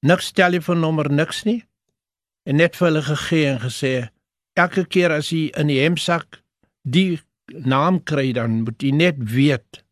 Niks 0.00 0.32
telefoonnommer 0.32 1.12
niks 1.12 1.44
nie. 1.44 1.64
En 2.44 2.56
net 2.56 2.76
vir 2.76 2.86
hulle 2.88 3.02
gegee 3.02 3.46
en 3.46 3.60
gesê 3.60 4.08
elke 4.56 4.84
keer 4.84 5.12
as 5.12 5.30
jy 5.30 5.50
in 5.60 5.66
die 5.66 5.80
hemsak 5.80 6.42
die 6.82 7.20
naam 7.46 8.02
kry 8.02 8.32
dan 8.32 8.62
moet 8.64 8.82
jy 8.82 8.90
net 8.90 9.16
weet 9.18 9.84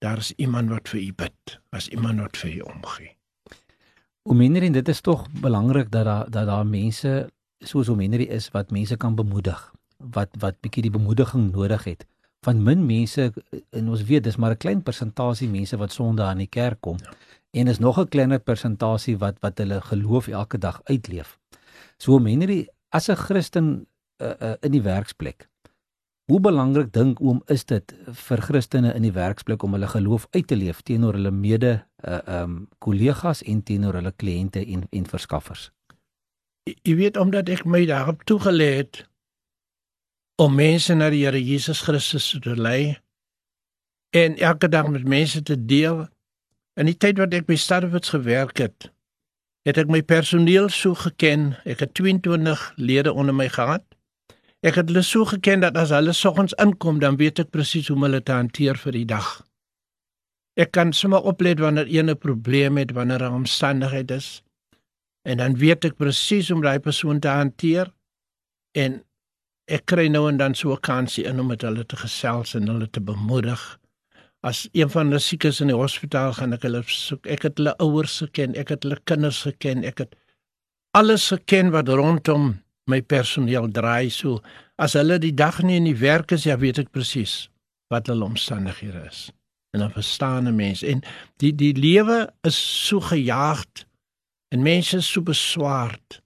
daar's 0.00 0.32
iemand 0.36 0.70
wat 0.70 0.88
vir 0.88 1.00
u 1.00 1.12
bid, 1.12 1.60
as 1.70 1.88
iemand 1.88 2.20
wat 2.20 2.36
vir 2.36 2.50
u 2.50 2.60
omgee. 2.60 3.19
Omeneri 4.28 4.66
en 4.66 4.72
dit 4.72 4.88
is 4.88 5.00
tog 5.00 5.26
belangrik 5.40 5.90
dat 5.90 6.04
daar 6.04 6.30
dat 6.30 6.46
daar 6.46 6.66
mense 6.66 7.30
soos 7.58 7.88
Omeneri 7.88 8.26
is 8.28 8.50
wat 8.52 8.70
mense 8.70 8.96
kan 8.96 9.14
bemoedig 9.14 9.72
wat 9.96 10.28
wat 10.38 10.60
bietjie 10.60 10.82
die 10.82 10.92
bemoediging 10.92 11.50
nodig 11.52 11.84
het 11.84 12.04
van 12.44 12.62
min 12.62 12.84
mense 12.86 13.32
en 13.70 13.88
ons 13.88 14.02
weet 14.02 14.24
dis 14.24 14.36
maar 14.36 14.50
'n 14.50 14.62
klein 14.64 14.82
persentasie 14.82 15.48
mense 15.48 15.76
wat 15.76 15.92
Sondag 15.92 16.26
aan 16.26 16.44
die 16.44 16.52
kerk 16.58 16.80
kom 16.80 16.96
ja. 17.00 17.12
en 17.50 17.66
is 17.66 17.78
nog 17.78 17.98
'n 17.98 18.08
kleiner 18.08 18.38
persentasie 18.38 19.18
wat 19.18 19.40
wat 19.40 19.58
hulle 19.58 19.80
geloof 19.80 20.28
elke 20.28 20.58
dag 20.58 20.80
uitleef. 20.84 21.38
So 21.96 22.12
Omeneri 22.12 22.68
as 22.88 23.08
'n 23.08 23.16
Christen 23.16 23.86
uh, 24.22 24.32
uh, 24.40 24.54
in 24.60 24.72
die 24.72 24.82
werksplek 24.82 25.50
Hoe 26.30 26.38
belangrik 26.38 26.92
dink 26.94 27.18
oom 27.18 27.40
is 27.50 27.64
dit 27.66 27.92
vir 28.06 28.40
Christene 28.46 28.92
in 28.94 29.02
die 29.02 29.14
werksplek 29.16 29.64
om 29.66 29.72
hulle 29.74 29.88
geloof 29.90 30.28
uit 30.30 30.46
te 30.46 30.54
leef 30.54 30.84
teenoor 30.86 31.16
hulle 31.18 31.32
mede 31.34 31.72
uh 32.04 32.20
um 32.40 32.68
kollegas 32.78 33.42
en 33.42 33.62
teenoor 33.62 33.98
hulle 34.00 34.12
kliënte 34.16 34.64
en 34.66 34.86
en 34.90 35.06
verskaffers? 35.06 35.70
Jy 36.64 36.94
weet 36.96 37.16
omdat 37.16 37.48
ek 37.48 37.64
my 37.64 37.84
daarop 37.88 38.22
toegelê 38.28 38.70
het 38.82 39.04
om 40.40 40.54
mense 40.54 40.94
na 40.94 41.10
die 41.12 41.24
Here 41.24 41.40
Jesus 41.44 41.82
Christus 41.84 42.30
te 42.40 42.56
lei 42.56 42.96
en 44.16 44.36
elke 44.36 44.68
dag 44.68 44.88
met 44.88 45.04
mense 45.04 45.42
te 45.42 45.56
deel. 45.64 46.06
In 46.74 46.88
die 46.88 46.96
tyd 46.96 47.18
wat 47.20 47.34
ek 47.36 47.46
by 47.46 47.58
Starwits 47.60 48.14
gewerk 48.14 48.58
het, 48.62 48.88
het 49.68 49.78
ek 49.78 49.90
my 49.92 50.00
personeel 50.02 50.70
so 50.72 50.96
geken. 50.96 51.52
Ek 51.68 51.84
het 51.84 51.94
22 51.98 52.72
lede 52.76 53.12
onder 53.12 53.36
my 53.36 53.48
gehad. 53.52 53.84
Ek 54.64 54.76
het 54.80 54.88
hulle 54.88 55.02
so 55.04 55.24
geken 55.28 55.64
dat 55.64 55.76
as 55.80 55.92
hulle 55.94 56.12
soggens 56.16 56.56
inkom, 56.60 57.00
dan 57.00 57.16
weet 57.20 57.44
ek 57.44 57.52
presies 57.52 57.88
hoe 57.88 57.96
om 57.96 58.08
hulle 58.08 58.22
te 58.22 58.32
hanteer 58.36 58.80
vir 58.80 58.96
die 58.96 59.06
dag. 59.08 59.40
Ek 60.60 60.74
kan 60.76 60.92
sommer 60.92 61.24
oplet 61.30 61.60
wanneer 61.62 61.88
een 61.88 62.10
'n 62.10 62.18
probleem 62.18 62.76
het, 62.76 62.92
wanneer 62.92 63.22
'n 63.22 63.38
omstandigheid 63.42 64.10
is. 64.10 64.42
En 65.22 65.36
dan 65.36 65.56
weet 65.56 65.84
ek 65.84 65.96
presies 65.96 66.48
hoe 66.48 66.56
om 66.56 66.62
daai 66.62 66.78
persoon 66.78 67.20
te 67.20 67.28
hanteer 67.28 67.92
en 68.72 69.02
ek 69.66 69.84
kry 69.84 70.08
nou 70.08 70.28
en 70.28 70.36
dan 70.36 70.54
so 70.54 70.72
'n 70.72 70.80
kansie 70.80 71.24
in 71.24 71.40
om 71.40 71.46
met 71.46 71.62
hulle 71.62 71.86
te 71.86 71.96
gesels 71.96 72.54
en 72.54 72.68
hulle 72.68 72.90
te 72.90 73.00
bemoedig 73.00 73.80
as 74.40 74.68
een 74.72 74.88
van 74.90 75.10
hulle 75.10 75.20
siek 75.20 75.44
is 75.44 75.60
in 75.60 75.70
die 75.72 75.76
hospitaal 75.76 76.32
gaan 76.38 76.56
ek 76.56 76.64
hulle 76.64 76.80
soek. 76.88 77.28
Ek 77.28 77.44
het 77.48 77.60
hulle 77.60 77.74
ouers 77.84 78.20
geken, 78.24 78.56
ek 78.60 78.72
het 78.74 78.86
hulle 78.86 78.98
kinders 79.08 79.42
geken, 79.44 79.84
ek 79.88 80.04
het 80.04 80.16
alles 80.96 81.28
geken 81.32 81.72
wat 81.74 81.90
rondom 81.92 82.54
my 82.90 83.02
personeel 83.02 83.68
draai 83.70 84.10
so. 84.10 84.40
As 84.80 84.96
hulle 84.98 85.20
die 85.22 85.34
dag 85.36 85.60
nie 85.62 85.76
in 85.78 85.90
die 85.90 85.98
werk 86.00 86.32
is, 86.32 86.48
ja 86.48 86.56
weet 86.58 86.80
ek 86.82 86.94
presies 86.94 87.50
wat 87.92 88.08
hulle 88.08 88.24
omstandighede 88.24 89.04
is. 89.10 89.28
En 89.70 89.78
dan 89.78 89.90
verstaan 89.90 90.48
'n 90.48 90.54
mens 90.54 90.82
en 90.82 91.02
die 91.36 91.54
die 91.54 91.76
lewe 91.76 92.32
is 92.40 92.86
so 92.86 93.00
gejaagd 93.00 93.86
en 94.48 94.62
mense 94.62 94.96
is 94.96 95.10
so 95.10 95.22
beswaard. 95.22 96.22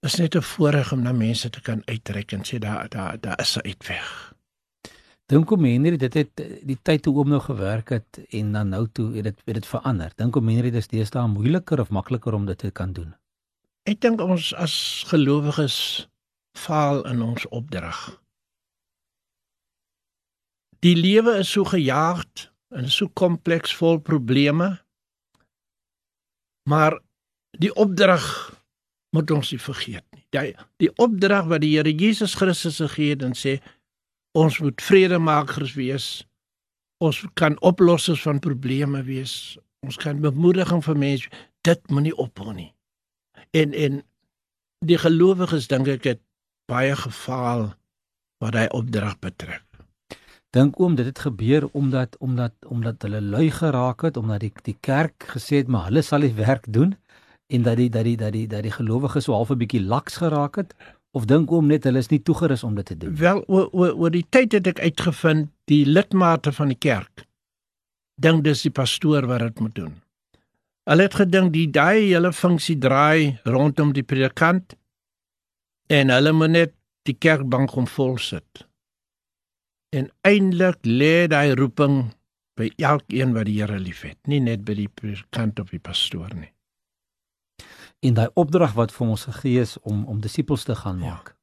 Is 0.00 0.14
net 0.14 0.34
'n 0.34 0.42
voorreg 0.42 0.92
om 0.92 1.02
na 1.02 1.12
mense 1.12 1.50
te 1.50 1.60
kan 1.60 1.82
uitreik 1.84 2.32
en 2.32 2.44
sê 2.44 2.58
daar 2.58 2.88
daar 2.88 3.20
daar 3.20 3.40
is 3.40 3.56
'n 3.56 3.66
uitweg. 3.66 4.34
Dink 5.26 5.50
om 5.50 5.64
Henry 5.64 5.96
dit 5.96 6.14
het 6.14 6.42
die 6.62 6.78
tyd 6.82 7.02
toe 7.02 7.14
oom 7.16 7.28
nou 7.28 7.40
gewerk 7.40 7.88
het 7.88 8.20
en 8.30 8.52
dan 8.52 8.68
nou 8.68 8.88
toe 8.92 9.14
het 9.14 9.24
dit 9.24 9.42
het 9.44 9.54
dit 9.54 9.66
verander. 9.66 10.12
Dink 10.16 10.36
om 10.36 10.48
Henry 10.48 10.70
dis 10.70 10.88
deesdae 10.88 11.26
moeiliker 11.26 11.80
of 11.80 11.90
makliker 11.90 12.34
om 12.34 12.46
dit 12.46 12.58
te 12.58 12.70
kan 12.70 12.92
doen. 12.92 13.14
Ek 13.82 14.00
dink 14.00 14.20
ons 14.20 14.54
as 14.54 15.04
gelowiges 15.06 16.08
faal 16.58 17.06
in 17.08 17.22
ons 17.22 17.48
opdrag. 17.48 18.21
Die 20.82 20.96
lewe 20.98 21.38
is 21.38 21.52
so 21.52 21.64
gejaagd 21.68 22.48
en 22.74 22.88
so 22.90 23.08
kompleks 23.08 23.74
vol 23.76 24.00
probleme. 24.02 24.74
Maar 26.68 26.98
die 27.58 27.70
opdrag 27.74 28.24
moet 29.12 29.30
ons 29.30 29.52
nie 29.52 29.60
vergeet 29.60 30.04
nie. 30.10 30.24
Die 30.32 30.56
die 30.82 30.90
opdrag 31.02 31.46
wat 31.50 31.62
die 31.62 31.74
Here 31.76 31.92
Jesus 31.92 32.34
Christus 32.34 32.80
gegee 32.80 33.14
het 33.14 33.22
en 33.26 33.36
sê 33.38 33.58
Ons 34.32 34.58
moet 34.64 34.80
vredemakers 34.80 35.74
wees. 35.76 36.06
Ons 37.04 37.20
kan 37.36 37.58
oplossers 37.60 38.22
van 38.24 38.40
probleme 38.40 39.02
wees. 39.04 39.58
Ons 39.84 39.98
kan 40.00 40.22
bemoediging 40.24 40.80
vir 40.84 40.96
mense. 40.96 41.42
Dit 41.66 41.82
moenie 41.92 42.14
ophou 42.16 42.54
nie. 42.56 42.70
En 43.52 43.76
en 43.76 44.00
die 44.86 44.98
gelowiges 44.98 45.68
dink 45.68 45.90
ek 45.92 46.08
het 46.14 46.22
baie 46.70 46.94
gefaal 46.96 47.68
wat 48.42 48.56
hy 48.56 48.64
opdrag 48.74 49.18
betref. 49.20 49.66
Dink 50.52 50.80
oom 50.80 50.94
dit 50.98 51.06
het 51.08 51.18
gebeur 51.24 51.68
omdat 51.72 52.16
omdat 52.20 52.52
omdat 52.68 53.02
hulle 53.02 53.20
lui 53.20 53.50
geraak 53.50 54.02
het 54.04 54.16
omdat 54.20 54.40
die 54.40 54.52
die 54.62 54.76
kerk 54.80 55.24
gesê 55.34 55.62
het 55.62 55.68
maar 55.68 55.86
hulle 55.88 56.02
sal 56.04 56.20
die 56.20 56.34
werk 56.36 56.66
doen 56.68 56.92
en 57.48 57.62
dat 57.62 57.76
die 57.76 57.88
dat 57.90 58.04
die 58.04 58.16
dat 58.16 58.32
die 58.32 58.46
dat 58.46 58.62
die 58.62 58.74
gelowiges 58.74 59.24
so 59.24 59.32
half 59.32 59.50
'n 59.50 59.58
bietjie 59.58 59.80
laks 59.80 60.16
geraak 60.16 60.56
het 60.56 60.74
of 61.10 61.24
dink 61.24 61.52
oom 61.52 61.66
net 61.66 61.84
hulle 61.84 61.98
is 61.98 62.10
nie 62.10 62.22
toegerus 62.22 62.64
om 62.64 62.74
dit 62.74 62.86
te 62.86 62.96
doen? 62.96 63.16
Wel 63.16 63.44
oor 63.46 63.68
oor 63.72 63.94
oor 63.94 64.10
die 64.10 64.26
tyd 64.28 64.52
het 64.52 64.66
ek 64.66 64.80
uitgevind 64.80 65.48
die 65.64 65.86
lidmate 65.86 66.52
van 66.52 66.68
die 66.68 66.78
kerk 66.78 67.24
dink 68.14 68.44
dis 68.44 68.62
die 68.62 68.70
pastoor 68.70 69.26
wat 69.26 69.40
dit 69.40 69.60
moet 69.60 69.74
doen. 69.74 69.94
Hulle 70.84 71.02
het 71.02 71.14
gedink 71.14 71.52
die 71.52 71.70
daai 71.70 72.10
hele 72.10 72.32
funksie 72.32 72.78
draai 72.78 73.38
rondom 73.44 73.92
die 73.92 74.02
predikant 74.02 74.76
en 75.86 76.10
hulle 76.10 76.32
moet 76.32 76.50
net 76.50 76.74
die 77.08 77.14
kerkbank 77.14 77.76
om 77.76 77.86
vol 77.86 78.18
sit. 78.18 78.66
En 79.92 80.08
eintlik 80.24 80.80
lê 80.88 81.28
daai 81.28 81.52
roeping 81.58 82.14
by 82.56 82.70
elkeen 82.80 83.34
wat 83.36 83.48
die 83.48 83.60
Here 83.60 83.78
liefhet, 83.80 84.18
nie 84.28 84.40
net 84.40 84.64
by 84.64 84.76
die 84.76 84.88
predikant 84.88 85.60
of 85.60 85.72
die 85.72 85.80
pastoor 85.82 86.32
nie 86.36 86.52
en 88.02 88.18
daai 88.18 88.30
opdrag 88.34 88.74
wat 88.78 88.92
vir 88.94 89.12
ons 89.14 89.28
gegee 89.30 89.62
is 89.62 89.76
om 89.86 90.02
om 90.10 90.20
disippels 90.22 90.66
te 90.66 90.74
gaan 90.78 90.98
ja. 90.98 91.14
maak. 91.14 91.32
Ja. 91.32 91.38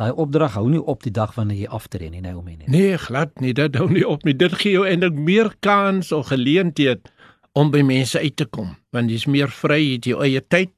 Daai 0.00 0.12
opdrag 0.24 0.54
hou 0.56 0.68
nie 0.72 0.80
op 0.80 1.02
die 1.04 1.12
dag 1.12 1.34
wanneer 1.36 1.64
jy 1.64 1.72
aftree 1.78 2.08
nie, 2.10 2.22
Naomi 2.24 2.56
nie. 2.56 2.68
Nee, 2.72 2.96
glad 3.00 3.34
nie, 3.44 3.52
dit 3.56 3.76
hou 3.76 3.90
nie 3.92 4.04
op 4.08 4.24
nie. 4.24 4.34
Dit 4.36 4.56
gee 4.60 4.72
jou 4.78 4.86
eintlik 4.88 5.18
meer 5.18 5.52
kans 5.60 6.12
of 6.16 6.30
geleentheid 6.32 7.12
om 7.52 7.70
by 7.72 7.82
mense 7.84 8.20
uit 8.20 8.36
te 8.40 8.48
kom, 8.48 8.72
want 8.96 9.12
jy's 9.12 9.28
meer 9.28 9.52
vry, 9.52 9.76
jy 9.82 9.98
het 9.98 10.08
jou 10.08 10.22
eie 10.24 10.40
tyd. 10.40 10.72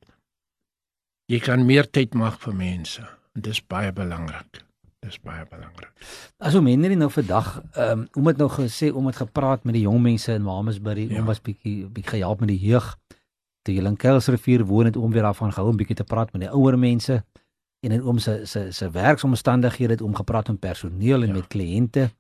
Jy 1.30 1.38
kan 1.46 1.62
meer 1.66 1.86
tyd 1.86 2.18
maak 2.18 2.40
vir 2.42 2.58
mense. 2.58 3.06
Dit 3.38 3.54
is 3.54 3.62
baie 3.62 3.94
belangrik. 3.94 4.63
Dis 5.04 5.20
baie 5.20 5.44
belangrik. 5.50 5.92
Aso 6.38 6.62
mense 6.64 6.96
nou 6.96 7.10
vandag, 7.10 7.62
ehm 7.74 7.98
um, 7.98 8.06
om 8.14 8.24
dit 8.30 8.40
nou 8.40 8.48
gesê, 8.48 8.92
om 8.92 9.04
dit 9.10 9.16
gepraat 9.16 9.64
met 9.64 9.76
die 9.76 9.84
jong 9.84 10.00
mense 10.02 10.32
in 10.32 10.42
Mamasbury, 10.42 11.08
ja. 11.10 11.20
om 11.20 11.28
was 11.28 11.42
bietjie 11.44 11.84
bietjie 11.86 12.16
gehelp 12.16 12.40
met 12.40 12.48
die 12.48 12.60
jeug 12.60 12.94
toe 13.64 13.74
jy 13.74 13.84
in 13.88 13.96
Kelsrivier 13.96 14.64
woon 14.68 14.90
het 14.90 14.96
om 14.96 15.12
weer 15.12 15.24
daarvan 15.24 15.52
gehou 15.52 15.72
'n 15.72 15.76
bietjie 15.76 15.96
te 15.96 16.04
praat 16.04 16.32
met 16.32 16.42
die 16.42 16.50
ouer 16.50 16.78
mense 16.78 17.24
en 17.80 17.92
in 17.92 18.02
oom 18.02 18.18
se 18.18 18.46
se 18.46 18.72
se 18.72 18.90
werksomstandighede 18.90 19.92
het 19.92 20.02
om 20.02 20.14
gepraat 20.14 20.48
met 20.48 20.60
personeel 20.60 21.22
en 21.22 21.28
ja. 21.28 21.34
met 21.34 21.46
kliënte. 21.48 22.10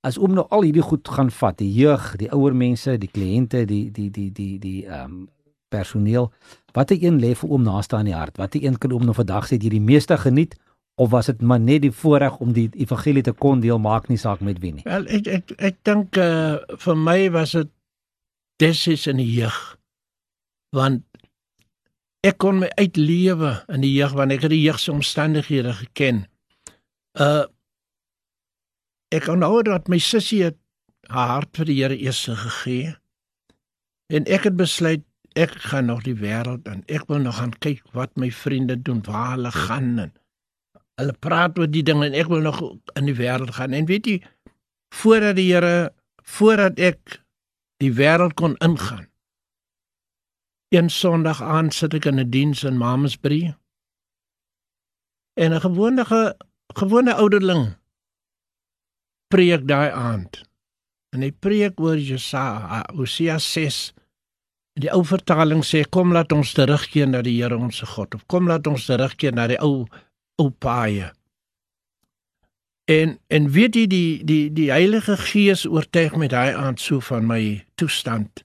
As 0.00 0.18
oom 0.18 0.34
nou 0.34 0.46
al 0.48 0.62
hierdie 0.62 0.82
goed 0.82 1.08
gaan 1.08 1.30
vat, 1.30 1.58
die 1.58 1.72
jeug, 1.72 2.16
die 2.16 2.30
ouer 2.30 2.54
mense, 2.54 2.98
die 2.98 3.10
kliënte, 3.10 3.64
die 3.64 3.90
die 3.90 4.10
die 4.10 4.32
die 4.32 4.58
die 4.58 4.86
ehm 4.86 5.04
um, 5.04 5.28
personeel, 5.68 6.32
watter 6.72 6.96
een 7.02 7.18
lê 7.20 7.34
vir 7.34 7.50
oom 7.50 7.62
naaste 7.62 7.96
aan 7.96 8.04
die 8.04 8.14
hart? 8.14 8.36
Watter 8.36 8.64
een 8.64 8.78
kan 8.78 8.92
oom 8.92 9.04
nou 9.04 9.14
vandag 9.14 9.46
sê 9.46 9.58
jy 9.58 9.68
die 9.68 9.80
meeste 9.80 10.16
geniet 10.16 10.54
of 10.98 11.10
was 11.10 11.30
dit 11.30 11.42
maar 11.42 11.60
net 11.62 11.84
die 11.84 11.94
voorreg 11.94 12.38
om 12.42 12.52
die 12.56 12.68
evangelie 12.82 13.22
te 13.22 13.32
kon 13.32 13.60
deel 13.62 13.78
maak 13.78 14.08
nie 14.10 14.18
saak 14.18 14.40
met 14.44 14.58
wie 14.62 14.72
nie? 14.74 14.84
Wel 14.86 15.06
ek 15.18 15.28
ek 15.38 15.52
ek 15.70 15.76
dink 15.86 16.18
uh, 16.18 16.58
vir 16.84 16.98
my 16.98 17.18
was 17.34 17.54
dit 17.54 17.70
desis 18.58 19.06
in 19.10 19.22
die 19.22 19.30
jeug 19.30 19.58
want 20.74 21.04
ek 22.26 22.40
kon 22.42 22.58
my 22.64 22.70
uitlewe 22.80 23.54
in 23.70 23.86
die 23.86 23.94
jeug 23.94 24.16
want 24.18 24.34
ek 24.34 24.48
die 24.50 24.60
jeug 24.64 24.80
se 24.82 24.92
omstandighede 24.92 25.76
geken. 25.84 26.24
Uh 27.14 27.46
ek 29.14 29.30
onthou 29.32 29.62
dat 29.64 29.86
my 29.88 29.96
sussie 30.02 30.42
haar 31.08 31.30
hart 31.30 31.54
vir 31.56 31.70
die 31.70 31.78
Here 31.78 31.96
eers 31.96 32.26
gegee 32.26 32.96
en 34.12 34.26
ek 34.28 34.50
het 34.50 34.58
besluit 34.58 35.06
ek 35.38 35.54
gaan 35.70 35.88
nog 35.88 36.02
die 36.04 36.16
wêreld 36.18 36.66
en 36.68 36.82
ek 36.90 37.06
wil 37.08 37.22
nog 37.22 37.38
gaan 37.38 37.54
kyk 37.62 37.84
wat 37.96 38.16
my 38.18 38.30
vriende 38.34 38.76
doen, 38.76 39.00
waar 39.06 39.36
hulle 39.36 39.52
gaan 39.54 39.90
en 40.04 40.12
hulle 40.98 41.14
praat 41.22 41.58
oor 41.58 41.70
die 41.70 41.84
dinge 41.86 42.06
en 42.06 42.16
ek 42.18 42.28
wil 42.28 42.42
nog 42.42 42.58
in 42.98 43.06
die 43.06 43.16
wêreld 43.16 43.54
gaan. 43.54 43.76
En 43.76 43.86
weet 43.86 44.06
jy, 44.06 44.18
voordat 44.94 45.36
die 45.38 45.52
Here 45.52 45.92
voordat 46.28 46.78
ek 46.78 47.20
die 47.80 47.92
wêreld 47.94 48.34
kon 48.36 48.56
ingaan, 48.64 49.08
Een 50.68 50.90
Sondag 50.92 51.40
aand 51.40 51.72
sit 51.72 51.94
ek 51.96 52.04
in 52.10 52.20
'n 52.20 52.30
diens 52.30 52.62
in 52.64 52.76
Mamasbury. 52.76 53.54
En 55.34 55.54
'n 55.54 55.60
gewone 55.60 56.04
gewone 56.76 57.14
ouderling 57.14 57.76
preek 59.28 59.68
daai 59.68 59.90
aand. 59.90 60.44
En 61.10 61.22
hy 61.22 61.32
preek 61.32 61.80
oor 61.80 61.96
Jesaja, 61.96 62.84
Hosea 62.94 63.38
6. 63.38 63.92
Die 64.72 64.92
ou 64.92 65.04
vertaling 65.04 65.64
sê 65.64 65.88
kom 65.88 66.12
laat 66.12 66.32
ons 66.32 66.52
terugkeer 66.52 67.08
na 67.08 67.22
die 67.22 67.42
Here 67.42 67.56
ons 67.56 67.80
God 67.80 68.14
of 68.14 68.26
kom 68.26 68.46
laat 68.46 68.66
ons 68.66 68.84
terugkeer 68.86 69.32
na 69.32 69.46
die 69.46 69.60
ou 69.60 69.88
paaie. 70.58 71.12
En 72.88 73.18
en 73.26 73.50
weet 73.50 73.74
jy 73.74 73.86
die 73.86 74.24
die 74.24 74.52
die 74.52 74.70
Heilige 74.70 75.16
Gees 75.16 75.66
oortuig 75.66 76.16
met 76.16 76.30
daai 76.30 76.54
aand 76.54 76.80
so 76.80 77.00
van 77.00 77.26
my 77.26 77.64
toestand 77.74 78.44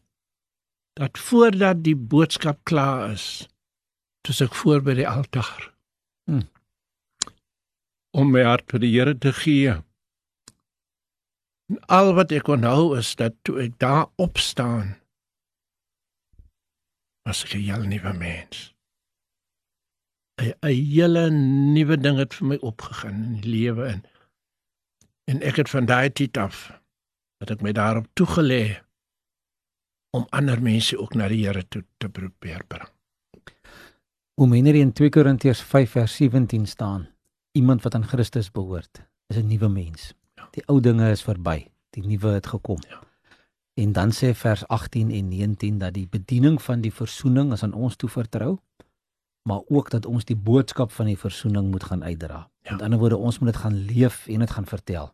dat 0.93 1.17
voordat 1.17 1.83
die 1.83 1.95
boodskap 1.95 2.59
klaar 2.63 3.12
is, 3.12 3.47
toe 4.21 4.35
ek 4.45 4.53
voor 4.55 4.83
by 4.85 4.93
die 5.00 5.07
altaar. 5.09 5.71
Hmm. 6.29 6.45
Om 8.13 8.29
my 8.35 8.43
hart 8.45 8.69
vir 8.69 8.83
die 8.83 8.91
Here 8.93 9.15
te 9.17 9.33
gee. 9.33 9.73
En 11.71 11.79
al 11.97 12.13
wat 12.13 12.35
ek 12.35 12.51
onthou 12.53 12.93
is 13.00 13.15
dat 13.17 13.33
toe 13.41 13.57
ek 13.65 13.79
daar 13.81 14.05
opstaan, 14.21 15.00
was 17.25 17.43
ek 17.47 17.55
'n 17.55 17.65
heel 17.65 17.83
nuwe 17.89 18.13
mens. 18.13 18.73
'n 20.43 20.55
hele 20.67 21.29
nuwe 21.75 21.97
ding 21.97 22.17
het 22.17 22.33
vir 22.33 22.47
my 22.47 22.57
opgegaan 22.62 23.23
in 23.23 23.33
die 23.41 23.50
lewe 23.50 23.88
in. 23.88 24.03
En 25.23 25.41
ek 25.41 25.55
het 25.55 25.69
van 25.69 25.85
daai 25.85 26.09
tyd 26.12 26.38
af 26.38 26.71
dat 27.38 27.51
ek 27.51 27.62
my 27.62 27.71
daarop 27.71 28.07
toegelê 28.13 28.83
om 30.09 30.27
ander 30.29 30.62
mense 30.62 30.97
ook 31.00 31.15
na 31.15 31.27
die 31.27 31.45
Here 31.45 31.67
toe 31.67 31.83
te 31.97 32.09
probeer 32.09 32.63
bring. 32.67 32.89
Om 34.35 34.53
in 34.53 34.65
in 34.65 34.93
2 34.93 35.09
Korintiërs 35.09 35.62
5 35.62 35.91
vers 35.91 36.15
17 36.15 36.65
staan, 36.65 37.07
iemand 37.51 37.83
wat 37.83 37.95
aan 37.95 38.07
Christus 38.07 38.51
behoort, 38.51 39.01
is 39.27 39.38
'n 39.38 39.47
nuwe 39.47 39.69
mens. 39.69 40.13
Ja. 40.35 40.47
Die 40.51 40.63
ou 40.65 40.79
dinge 40.79 41.09
is 41.09 41.23
verby, 41.23 41.67
die 41.89 42.05
nuwe 42.05 42.27
het 42.27 42.47
gekom. 42.47 42.77
Ja. 42.89 43.01
En 43.73 43.91
dan 43.91 44.12
sê 44.12 44.33
vers 44.33 44.67
18 44.67 45.12
en 45.12 45.27
19 45.27 45.77
dat 45.77 45.93
die 45.93 46.07
bediening 46.07 46.62
van 46.62 46.81
die 46.81 46.93
versoening 46.93 47.51
is 47.51 47.63
aan 47.63 47.73
ons 47.73 47.95
toevertrou, 47.95 48.57
maar 49.43 49.62
ook 49.67 49.89
dat 49.89 50.05
ons 50.05 50.25
die 50.25 50.35
boodskap 50.35 50.91
van 50.91 51.05
die 51.05 51.17
versoening 51.17 51.71
moet 51.71 51.83
gaan 51.83 52.03
uitdra. 52.03 52.50
Ja. 52.62 52.71
Met 52.71 52.81
ander 52.81 53.00
woorde, 53.00 53.17
ons 53.17 53.39
moet 53.39 53.51
dit 53.51 53.62
gaan 53.62 53.75
leef 53.75 54.27
en 54.27 54.39
dit 54.39 54.51
gaan 54.51 54.65
vertel. 54.65 55.13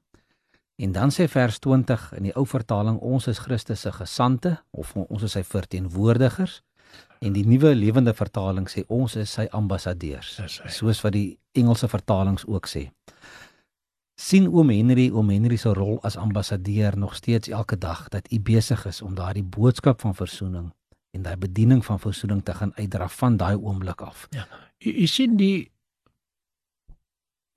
En 0.75 0.91
dan 0.91 1.11
sê 1.11 1.27
vers 1.27 1.59
20 1.59 2.13
in 2.15 2.29
die 2.29 2.35
ou 2.39 2.45
vertaling 2.47 2.99
ons 3.03 3.27
is 3.27 3.41
Christus 3.43 3.81
se 3.81 3.91
gesande 3.91 4.53
of 4.71 4.93
ons 4.95 5.23
is 5.23 5.33
sy 5.35 5.43
verteenwoordigers. 5.43 6.61
En 7.19 7.33
die 7.35 7.43
nuwe 7.45 7.73
lewende 7.75 8.13
vertaling 8.15 8.69
sê 8.71 8.85
ons 8.87 9.15
is 9.19 9.33
sy 9.33 9.47
ambassadeurs, 9.51 10.37
soos 10.71 11.01
wat 11.03 11.13
die 11.13 11.37
Engelse 11.51 11.89
vertalings 11.91 12.45
ook 12.47 12.67
sê. 12.67 12.89
sien 14.19 14.47
oom 14.47 14.69
Henry 14.69 15.09
oom 15.15 15.29
Henry 15.31 15.55
se 15.57 15.71
rol 15.73 15.99
as 16.03 16.17
ambassadeur 16.19 16.97
nog 16.97 17.15
steeds 17.15 17.47
elke 17.47 17.77
dag 17.77 18.07
dat 18.09 18.31
u 18.31 18.39
besig 18.39 18.85
is 18.85 19.01
om 19.01 19.15
daardie 19.15 19.43
boodskap 19.43 20.01
van 20.01 20.15
verzoening 20.15 20.71
en 21.15 21.25
daai 21.25 21.37
bediening 21.37 21.85
van 21.85 21.99
verzoening 21.99 22.43
te 22.45 22.53
gaan 22.53 22.73
uitdra 22.75 23.07
van 23.09 23.37
daai 23.37 23.55
oomblik 23.55 24.01
af. 24.01 24.27
Ja. 24.29 24.47
U 24.79 25.05
sien 25.07 25.35
die 25.37 25.71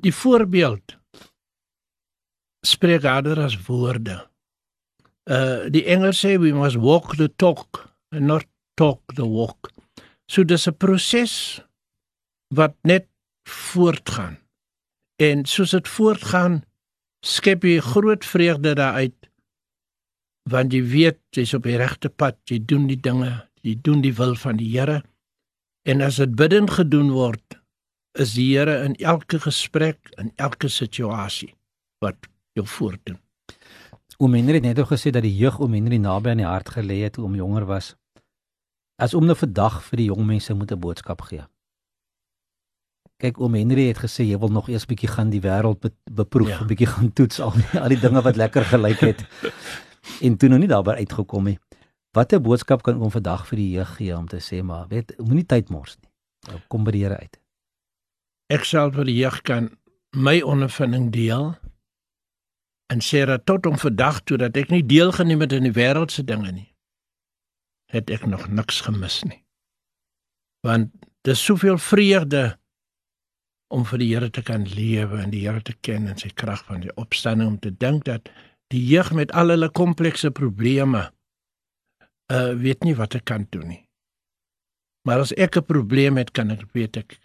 die 0.03 0.15
voorbeeld 0.15 0.97
spreek 2.67 3.03
harder 3.07 3.39
as 3.45 3.57
woorde. 3.67 4.19
Uh 5.31 5.69
die 5.71 5.85
Engels 5.85 6.23
sê 6.25 6.39
we 6.39 6.53
must 6.53 6.81
walk 6.83 7.17
the 7.17 7.31
talk 7.37 7.87
and 8.11 8.27
not 8.27 8.47
talk 8.75 9.15
the 9.15 9.27
walk. 9.27 9.71
So 10.27 10.45
dis 10.45 10.67
'n 10.67 10.77
proses 10.77 11.63
wat 12.55 12.75
net 12.83 13.07
voortgaan. 13.49 14.39
En 15.17 15.45
soos 15.45 15.71
dit 15.71 15.89
voortgaan, 15.89 16.63
skep 17.21 17.63
jy 17.63 17.81
groot 17.81 18.25
vreugde 18.25 18.75
daaruit 18.75 19.31
want 20.51 20.73
jy 20.73 20.83
weet 20.83 21.21
jy's 21.37 21.55
op 21.55 21.67
die 21.69 21.79
regte 21.79 22.09
pad, 22.09 22.39
jy 22.51 22.59
doen 22.65 22.87
die 22.91 23.01
dinge, 23.01 23.49
jy 23.63 23.77
doen 23.83 24.03
die 24.03 24.15
wil 24.15 24.35
van 24.35 24.59
die 24.59 24.71
Here. 24.73 25.03
En 25.87 26.03
as 26.03 26.17
dit 26.17 26.35
bidden 26.35 26.69
gedoen 26.71 27.11
word, 27.15 27.59
is 28.19 28.35
die 28.35 28.51
Here 28.53 28.83
in 28.85 28.97
elke 28.97 29.41
gesprek, 29.41 30.13
in 30.19 30.33
elke 30.37 30.69
situasie 30.69 31.55
wat 32.03 32.29
jou 32.59 32.67
voordoen. 32.67 33.21
Oom 34.23 34.35
Henry 34.37 34.61
het 34.61 34.67
net 34.67 34.79
ook 34.79 34.93
gesê 34.93 35.11
dat 35.11 35.25
die 35.25 35.35
jeug 35.35 35.59
oom 35.61 35.73
Henry 35.75 35.99
naby 35.99 36.31
aan 36.31 36.43
die 36.43 36.47
hart 36.47 36.69
gelê 36.77 37.01
het 37.03 37.17
toe 37.17 37.25
hom 37.25 37.35
jonger 37.35 37.65
was. 37.67 37.95
As 39.03 39.15
om 39.19 39.27
nou 39.27 39.35
vandag 39.39 39.81
vir 39.89 40.03
die 40.03 40.11
jong 40.11 40.27
mense 40.27 40.55
moet 40.55 40.71
'n 40.71 40.79
boodskap 40.79 41.23
gee. 41.27 41.43
Kyk 43.19 43.41
oom 43.41 43.55
Henry 43.55 43.89
het 43.89 43.99
gesê 43.99 44.27
jy 44.27 44.39
wil 44.39 44.49
nog 44.49 44.69
eers 44.69 44.87
bietjie 44.87 45.09
gaan 45.09 45.31
die 45.31 45.41
wêreld 45.41 45.81
be 45.81 45.91
beproef, 46.05 46.49
'n 46.49 46.51
ja. 46.51 46.65
bietjie 46.65 46.87
gaan 46.87 47.13
toets 47.13 47.41
al 47.41 47.51
die, 47.51 47.81
al 47.81 47.89
die 47.89 48.01
dinge 48.01 48.23
wat 48.23 48.37
lekker 48.37 48.65
gelyk 48.65 49.01
het. 49.01 49.27
en 50.21 50.37
toe 50.37 50.49
nog 50.49 50.63
nie 50.63 50.71
daarby 50.71 50.99
uitgekom 51.03 51.51
nie. 51.51 51.59
Watter 52.13 52.41
boodskap 52.41 52.83
kan 52.83 53.01
oom 53.01 53.11
vandag 53.11 53.47
vir 53.49 53.61
die 53.61 53.71
jeug 53.77 53.95
gee 53.97 54.17
om 54.17 54.27
te 54.29 54.41
sê 54.41 54.63
maar 54.63 54.89
weet 54.89 55.15
moenie 55.19 55.47
tyd 55.49 55.71
mors 55.71 55.97
nie. 56.01 56.11
Nou, 56.49 56.59
kom 56.69 56.85
by 56.85 56.93
die 56.95 57.05
Here 57.05 57.19
uit. 57.19 57.39
Ek 58.53 58.67
sal 58.69 58.91
vir 58.93 59.09
die 59.09 59.17
jeug 59.21 59.41
kan 59.47 59.71
my 60.13 60.41
ondervinding 60.45 61.11
deel 61.13 61.55
en 62.93 63.01
sê 63.01 63.25
dat 63.25 63.47
tot 63.47 63.67
om 63.67 63.79
vandag 63.79 64.21
toe 64.29 64.37
dat 64.37 64.57
ek 64.61 64.73
nie 64.73 64.85
deelgeneem 64.85 65.41
het 65.45 65.55
aan 65.57 65.69
die 65.69 65.77
wêreldse 65.77 66.25
dinge 66.29 66.53
nie 66.53 66.69
het 67.93 68.11
ek 68.13 68.27
nog 68.29 68.49
niks 68.53 68.83
gemis 68.85 69.23
nie 69.29 69.41
want 70.67 70.93
dis 71.27 71.45
soveel 71.45 71.79
vreugde 71.81 72.43
om 73.73 73.87
vir 73.89 74.03
die 74.03 74.11
Here 74.13 74.29
te 74.31 74.43
kan 74.45 74.67
lewe 74.69 75.23
en 75.23 75.33
die 75.33 75.47
Here 75.47 75.63
te 75.65 75.75
ken 75.81 76.11
en 76.13 76.21
sy 76.21 76.29
krag 76.43 76.65
van 76.69 76.85
die 76.85 76.93
opstanding 77.01 77.55
om 77.55 77.59
te 77.59 77.73
dink 77.73 78.05
dat 78.05 78.29
die 78.73 78.83
jeug 78.93 79.12
met 79.17 79.33
al 79.33 79.55
hulle 79.55 79.71
komplekse 79.71 80.31
probleme 80.31 81.09
uh 82.33 82.52
weet 82.64 82.85
nie 82.88 82.97
wat 82.99 83.19
ek 83.21 83.26
kan 83.33 83.47
doen 83.50 83.69
nie 83.75 83.83
maar 85.09 85.25
as 85.25 85.35
ek 85.35 85.57
'n 85.61 85.69
probleem 85.75 86.17
het 86.17 86.33
kan 86.33 86.50
ek 86.50 86.64
weet 86.73 86.97
ek 86.97 87.19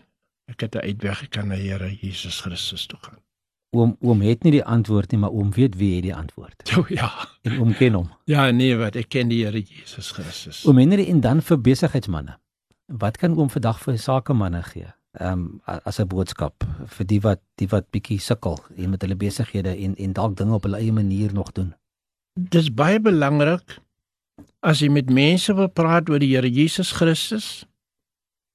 ek 0.52 0.62
het 0.62 0.76
'n 0.76 0.88
uitweg 0.90 1.24
ek 1.24 1.32
kan 1.32 1.48
na 1.48 1.56
Here 1.56 1.90
Jesus 2.02 2.42
Christus 2.42 2.86
toe 2.88 3.00
gaan 3.02 3.22
Oom 3.76 3.98
oom 4.00 4.22
het 4.24 4.44
nie 4.44 4.52
die 4.56 4.64
antwoord 4.64 5.12
nie, 5.12 5.20
maar 5.20 5.34
oom 5.36 5.52
weet 5.52 5.76
wie 5.76 5.96
het 5.96 6.06
die 6.06 6.16
antwoord. 6.16 6.64
O 6.80 6.86
ja. 6.88 7.10
En 7.44 7.60
oom 7.60 7.74
ken 7.76 7.94
hom. 7.94 8.08
Ja, 8.26 8.48
nee, 8.52 8.76
wat 8.80 8.96
ek 8.96 9.10
ken 9.12 9.28
die 9.28 9.44
Here 9.44 9.60
Jesus 9.60 10.14
Christus. 10.16 10.64
Oom 10.66 10.80
Henry 10.80 11.10
en 11.12 11.20
dan 11.22 11.42
vir 11.44 11.60
besigheidsmense. 11.60 12.38
Wat 12.88 13.18
kan 13.20 13.36
oom 13.36 13.50
vandag 13.52 13.82
vir 13.84 13.98
sakemanne 14.00 14.64
gee? 14.72 14.88
Ehm 15.20 15.60
um, 15.66 15.80
as 15.84 16.00
'n 16.00 16.08
boodskap 16.08 16.64
vir 16.86 17.06
die 17.06 17.22
wat 17.22 17.42
die 17.56 17.68
wat 17.68 17.90
bietjie 17.92 18.20
sukkel 18.20 18.60
en 18.76 18.90
met 18.90 19.02
hulle 19.02 19.16
besighede 19.16 19.74
en 19.76 19.96
en 19.96 20.14
dalk 20.14 20.38
dinge 20.38 20.54
op 20.54 20.64
hulle 20.64 20.78
eie 20.78 20.94
manier 20.94 21.34
nog 21.34 21.52
doen. 21.52 21.74
Dis 22.34 22.74
baie 22.74 23.00
belangrik 23.00 23.80
as 24.62 24.82
jy 24.82 24.90
met 24.90 25.10
mense 25.10 25.54
wil 25.54 25.68
praat 25.68 26.10
oor 26.10 26.20
die 26.20 26.36
Here 26.36 26.50
Jesus 26.50 26.92
Christus, 26.92 27.66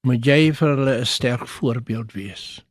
moet 0.07 0.25
jy 0.25 0.53
vir 0.53 0.75
hulle 0.75 0.99
'n 1.01 1.05
sterk 1.05 1.47
voorbeeld 1.47 2.13
wees. 2.13 2.63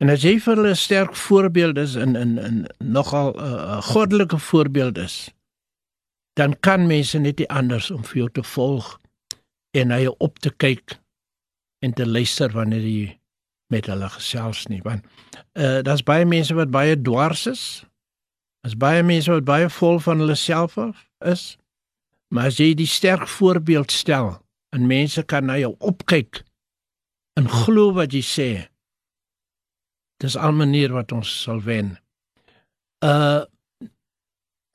En 0.00 0.10
as 0.10 0.22
jy 0.22 0.38
vir 0.40 0.56
hulle 0.56 0.70
'n 0.70 0.76
sterk 0.76 1.14
voorbeeld 1.16 1.78
is 1.78 1.94
in 1.94 2.16
in 2.16 2.38
in 2.38 2.66
nogal 2.78 3.32
'n 3.32 3.40
uh, 3.40 3.82
goddelike 3.82 4.38
voorbeeld 4.38 4.98
is, 4.98 5.30
dan 6.34 6.56
kan 6.60 6.86
mense 6.86 7.18
net 7.18 7.38
nie 7.38 7.48
anders 7.48 7.90
om 7.90 8.04
vir 8.04 8.16
jou 8.16 8.30
te 8.30 8.42
volg 8.42 9.00
en 9.70 9.88
na 9.88 9.98
jou 10.00 10.14
op 10.18 10.38
te 10.38 10.50
kyk 10.50 11.00
en 11.86 11.94
te 11.94 12.06
luister 12.06 12.50
wanneer 12.54 12.82
jy 12.82 13.04
met 13.72 13.86
hulle 13.90 14.08
gesels 14.14 14.66
nie, 14.70 14.82
want 14.82 15.06
uh 15.58 15.82
daar's 15.86 16.04
baie 16.06 16.26
mense 16.26 16.54
wat 16.54 16.70
baie 16.74 16.98
dwars 16.98 17.46
is. 17.50 17.62
Daar's 18.62 18.78
baie 18.78 19.02
mense 19.06 19.30
wat 19.30 19.46
baie 19.46 19.70
vol 19.70 20.00
van 20.02 20.22
hulle 20.22 20.36
self 20.38 20.76
is. 21.24 21.56
Maar 22.34 22.50
as 22.50 22.58
jy 22.58 22.72
die 22.74 22.90
sterk 22.90 23.28
voorbeeld 23.30 23.94
stel 23.94 24.34
en 24.74 24.88
mense 24.90 25.22
kan 25.30 25.46
na 25.46 25.58
jou 25.62 25.74
opkyk 25.78 26.42
en 27.38 27.46
glo 27.50 27.92
wat 27.94 28.14
jy 28.16 28.24
sê, 28.26 28.48
Dis 30.22 30.36
al 30.36 30.54
manier 30.56 30.92
wat 30.96 31.12
ons 31.12 31.28
sal 31.42 31.60
wen. 31.66 31.96
Uh 33.04 33.44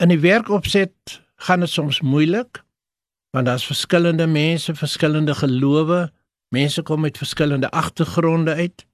in 0.01 0.09
die 0.09 0.21
werkopset 0.21 1.19
gaan 1.45 1.61
dit 1.61 1.69
soms 1.69 1.99
moeilik 2.01 2.63
want 3.35 3.45
daar's 3.45 3.65
verskillende 3.65 4.25
mense, 4.27 4.73
verskillende 4.75 5.35
gelowe, 5.37 6.09
mense 6.51 6.83
kom 6.83 7.01
met 7.01 7.17
verskillende 7.17 7.69
agtergronde 7.71 8.53
uit. 8.53 8.85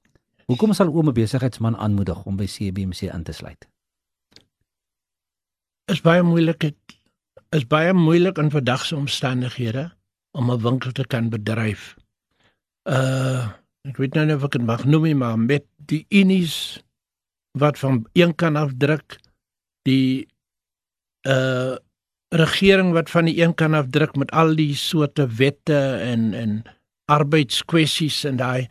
Hoekom 0.52 0.74
sal 0.74 0.92
oom 0.92 1.10
'n 1.10 1.14
besigheidsman 1.14 1.78
aanmoedig 1.78 2.26
om 2.26 2.36
by 2.36 2.46
CBC 2.46 3.02
in 3.14 3.24
te 3.24 3.32
sluit? 3.32 3.68
Is 5.88 6.02
baie 6.02 6.24
moeilik 6.24 6.74
is 7.52 7.68
baie 7.68 7.94
moeilik 7.94 8.38
in 8.38 8.52
vandag 8.52 8.86
se 8.86 8.96
omstandighede 8.96 9.92
om 10.32 10.52
'n 10.52 10.62
winkel 10.62 10.92
te 10.92 11.08
kan 11.08 11.30
bedryf. 11.30 11.96
Uh 12.84 13.63
ek 13.88 14.00
weet 14.00 14.16
nou 14.16 14.26
nie 14.28 14.36
of 14.38 14.46
ek 14.48 14.58
dit 14.58 14.66
mag 14.68 14.86
noem 14.88 15.10
nie, 15.10 15.18
maar 15.18 15.40
met 15.40 15.66
die 15.92 16.04
unies 16.14 16.80
wat 17.60 17.78
van 17.82 18.04
een 18.18 18.34
kant 18.40 18.58
af 18.58 18.76
druk, 18.80 19.18
die 19.88 20.28
uh 21.28 21.80
regering 22.34 22.96
wat 22.96 23.12
van 23.14 23.28
die 23.30 23.36
een 23.38 23.52
kant 23.54 23.78
af 23.78 23.92
druk 23.94 24.16
met 24.18 24.32
al 24.34 24.56
die 24.58 24.74
soorte 24.74 25.28
wette 25.38 25.78
en 26.02 26.32
en 26.34 26.56
arbeidskwessies 27.14 28.24
en 28.26 28.40
daai 28.40 28.66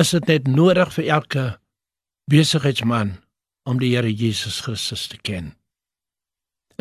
is 0.00 0.10
dit 0.16 0.26
net 0.26 0.48
nodig 0.50 0.90
vir 0.96 1.06
elke 1.18 1.44
besigheidsman 2.32 3.12
om 3.70 3.78
die 3.78 3.92
Here 3.94 4.10
Jesus 4.10 4.58
Christus 4.64 5.06
te 5.12 5.20
ken. 5.22 5.52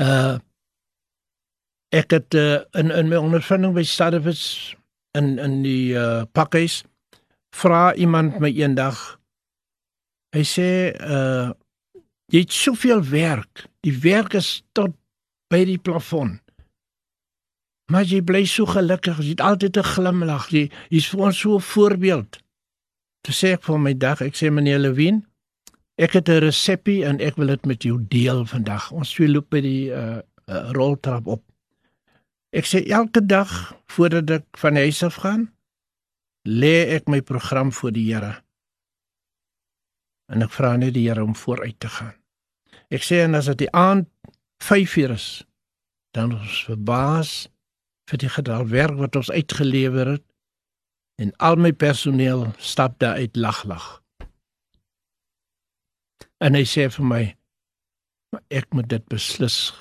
Uh 0.02 0.40
ek 1.94 2.16
het 2.18 2.34
uh, 2.34 2.66
in 2.74 2.90
in 2.90 3.12
my 3.12 3.20
ondervinding 3.22 3.76
by 3.78 3.84
Stadewits 3.86 4.74
in 5.14 5.38
in 5.38 5.62
die 5.62 5.94
uh 5.94 6.26
pakhuis 6.34 6.82
vra 7.54 7.94
iemand 7.96 8.40
my 8.42 8.50
eendag. 8.52 9.00
Hy 10.34 10.46
sê 10.48 10.70
uh 11.00 11.52
jy 12.34 12.40
het 12.42 12.54
soveel 12.56 13.04
werk. 13.06 13.68
Die 13.86 13.94
werk 14.02 14.34
is 14.34 14.64
tot 14.74 14.96
by 15.54 15.60
die 15.70 15.78
plafon. 15.78 16.40
Maar 17.92 18.08
jy 18.10 18.24
bly 18.26 18.42
so 18.50 18.66
gelukkig. 18.66 19.20
Jy 19.22 19.36
het 19.36 19.44
altyd 19.44 19.78
'n 19.78 19.92
glimlag 19.94 20.50
jy 20.50 20.72
jy's 20.90 21.10
vir 21.12 21.20
ons 21.20 21.40
so 21.40 21.56
'n 21.56 21.62
voorbeeld. 21.62 22.42
Toe 23.22 23.34
sê 23.34 23.54
ek 23.54 23.64
vir 23.64 23.80
my 23.80 23.94
dag 23.94 24.22
ek 24.22 24.34
sê 24.36 24.50
meneer 24.50 24.80
Lewin 24.80 25.24
ek 25.98 26.14
het 26.14 26.30
'n 26.30 26.42
resepie 26.42 27.06
en 27.06 27.20
ek 27.20 27.36
wil 27.36 27.48
dit 27.48 27.66
met 27.66 27.84
jou 27.84 28.06
deel 28.08 28.46
vandag. 28.46 28.92
Ons 28.92 29.14
twee 29.14 29.30
loop 29.30 29.50
by 29.50 29.62
die 29.62 29.92
uh, 29.92 30.20
uh 30.48 30.72
roltrap 30.72 31.28
op. 31.28 31.44
Ek 32.52 32.66
sê 32.66 32.86
elke 32.86 33.26
dag 33.26 33.74
voordat 33.86 34.30
ek 34.30 34.46
van 34.58 34.76
huis 34.76 35.04
af 35.04 35.16
gaan, 35.16 35.53
lê 36.48 36.96
ek 36.96 37.08
my 37.08 37.22
program 37.22 37.72
voor 37.72 37.94
die 37.96 38.08
Here. 38.12 38.34
En 40.32 40.44
ek 40.44 40.52
vra 40.56 40.76
net 40.78 40.94
die 40.96 41.08
Here 41.08 41.24
om 41.24 41.36
vooruit 41.36 41.80
te 41.80 41.92
gaan. 41.92 42.16
Ek 42.94 43.04
sê 43.06 43.24
en 43.24 43.36
as 43.36 43.50
dit 43.52 43.66
die 43.66 43.72
aand 43.72 44.10
5uur 44.64 45.16
is, 45.16 45.28
dan 46.14 46.36
is 46.44 46.64
verbaas 46.68 47.34
vir 48.12 48.22
die 48.22 48.32
gedrag 48.32 48.68
werk 48.72 49.00
wat 49.00 49.16
ons 49.16 49.32
uitgelewer 49.32 50.16
het 50.18 50.26
en 51.22 51.32
al 51.38 51.58
my 51.62 51.72
personeel 51.72 52.48
stap 52.58 53.00
daar 53.00 53.22
uit 53.22 53.36
lag 53.40 53.64
lag. 53.70 53.88
En 56.44 56.58
hy 56.58 56.66
sê 56.68 56.90
vir 56.92 57.08
my 57.08 57.24
ek 58.50 58.70
moet 58.76 58.90
dit 58.92 59.06
beslis 59.12 59.72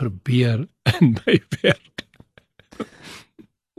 probeer 0.00 0.66
in 0.98 1.16
my 1.22 1.38
werk. 1.62 2.06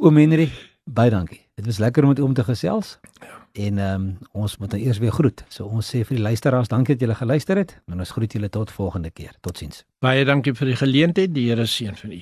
Oom 0.03 0.19
Henry, 0.19 0.49
baie 0.83 1.13
dankie. 1.13 1.42
Dit 1.53 1.65
was 1.65 1.77
lekker 1.77 2.03
om 2.03 2.09
met 2.09 2.19
oom 2.19 2.33
te 2.33 2.43
gesels. 2.43 2.99
Ja. 3.13 3.41
En 3.53 3.77
ehm 3.77 4.01
um, 4.01 4.17
ons 4.31 4.57
moet 4.57 4.71
nou 4.71 4.81
eers 4.81 4.97
weer 4.97 5.11
groet. 5.11 5.43
So 5.47 5.65
ons 5.65 5.95
sê 5.95 6.01
vir 6.01 6.15
die 6.17 6.23
luisteraars, 6.23 6.67
dankie 6.67 6.95
dat 6.95 7.01
julle 7.05 7.15
geluister 7.15 7.57
het. 7.57 7.81
En 7.85 7.99
ons 7.99 8.11
groet 8.11 8.31
julle 8.33 8.49
tot 8.49 8.71
volgende 8.71 9.09
keer. 9.09 9.35
Totsiens. 9.41 9.83
Baie 9.99 10.25
dankie 10.25 10.53
vir 10.53 10.67
die 10.67 10.75
geleentheid. 10.75 11.33
Die 11.33 11.49
Here 11.49 11.65
seën 11.65 11.95
vir 11.95 12.11
u. 12.11 12.21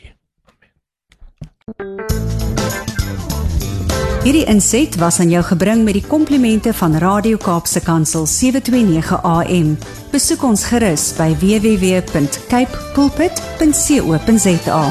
Hierdie 4.21 4.45
inset 4.45 4.95
was 5.01 5.19
aan 5.19 5.29
jou 5.31 5.43
gebring 5.43 5.83
met 5.83 5.93
die 5.97 6.05
komplimente 6.05 6.73
van 6.73 6.95
Radio 7.01 7.37
Kaapse 7.41 7.81
Kansel 7.81 8.25
729 8.27 9.23
AM. 9.23 9.77
Besoek 10.11 10.43
ons 10.43 10.65
gerus 10.69 11.15
by 11.17 11.31
www.cape 11.39 12.91
pulpit.co.za. 12.93 14.83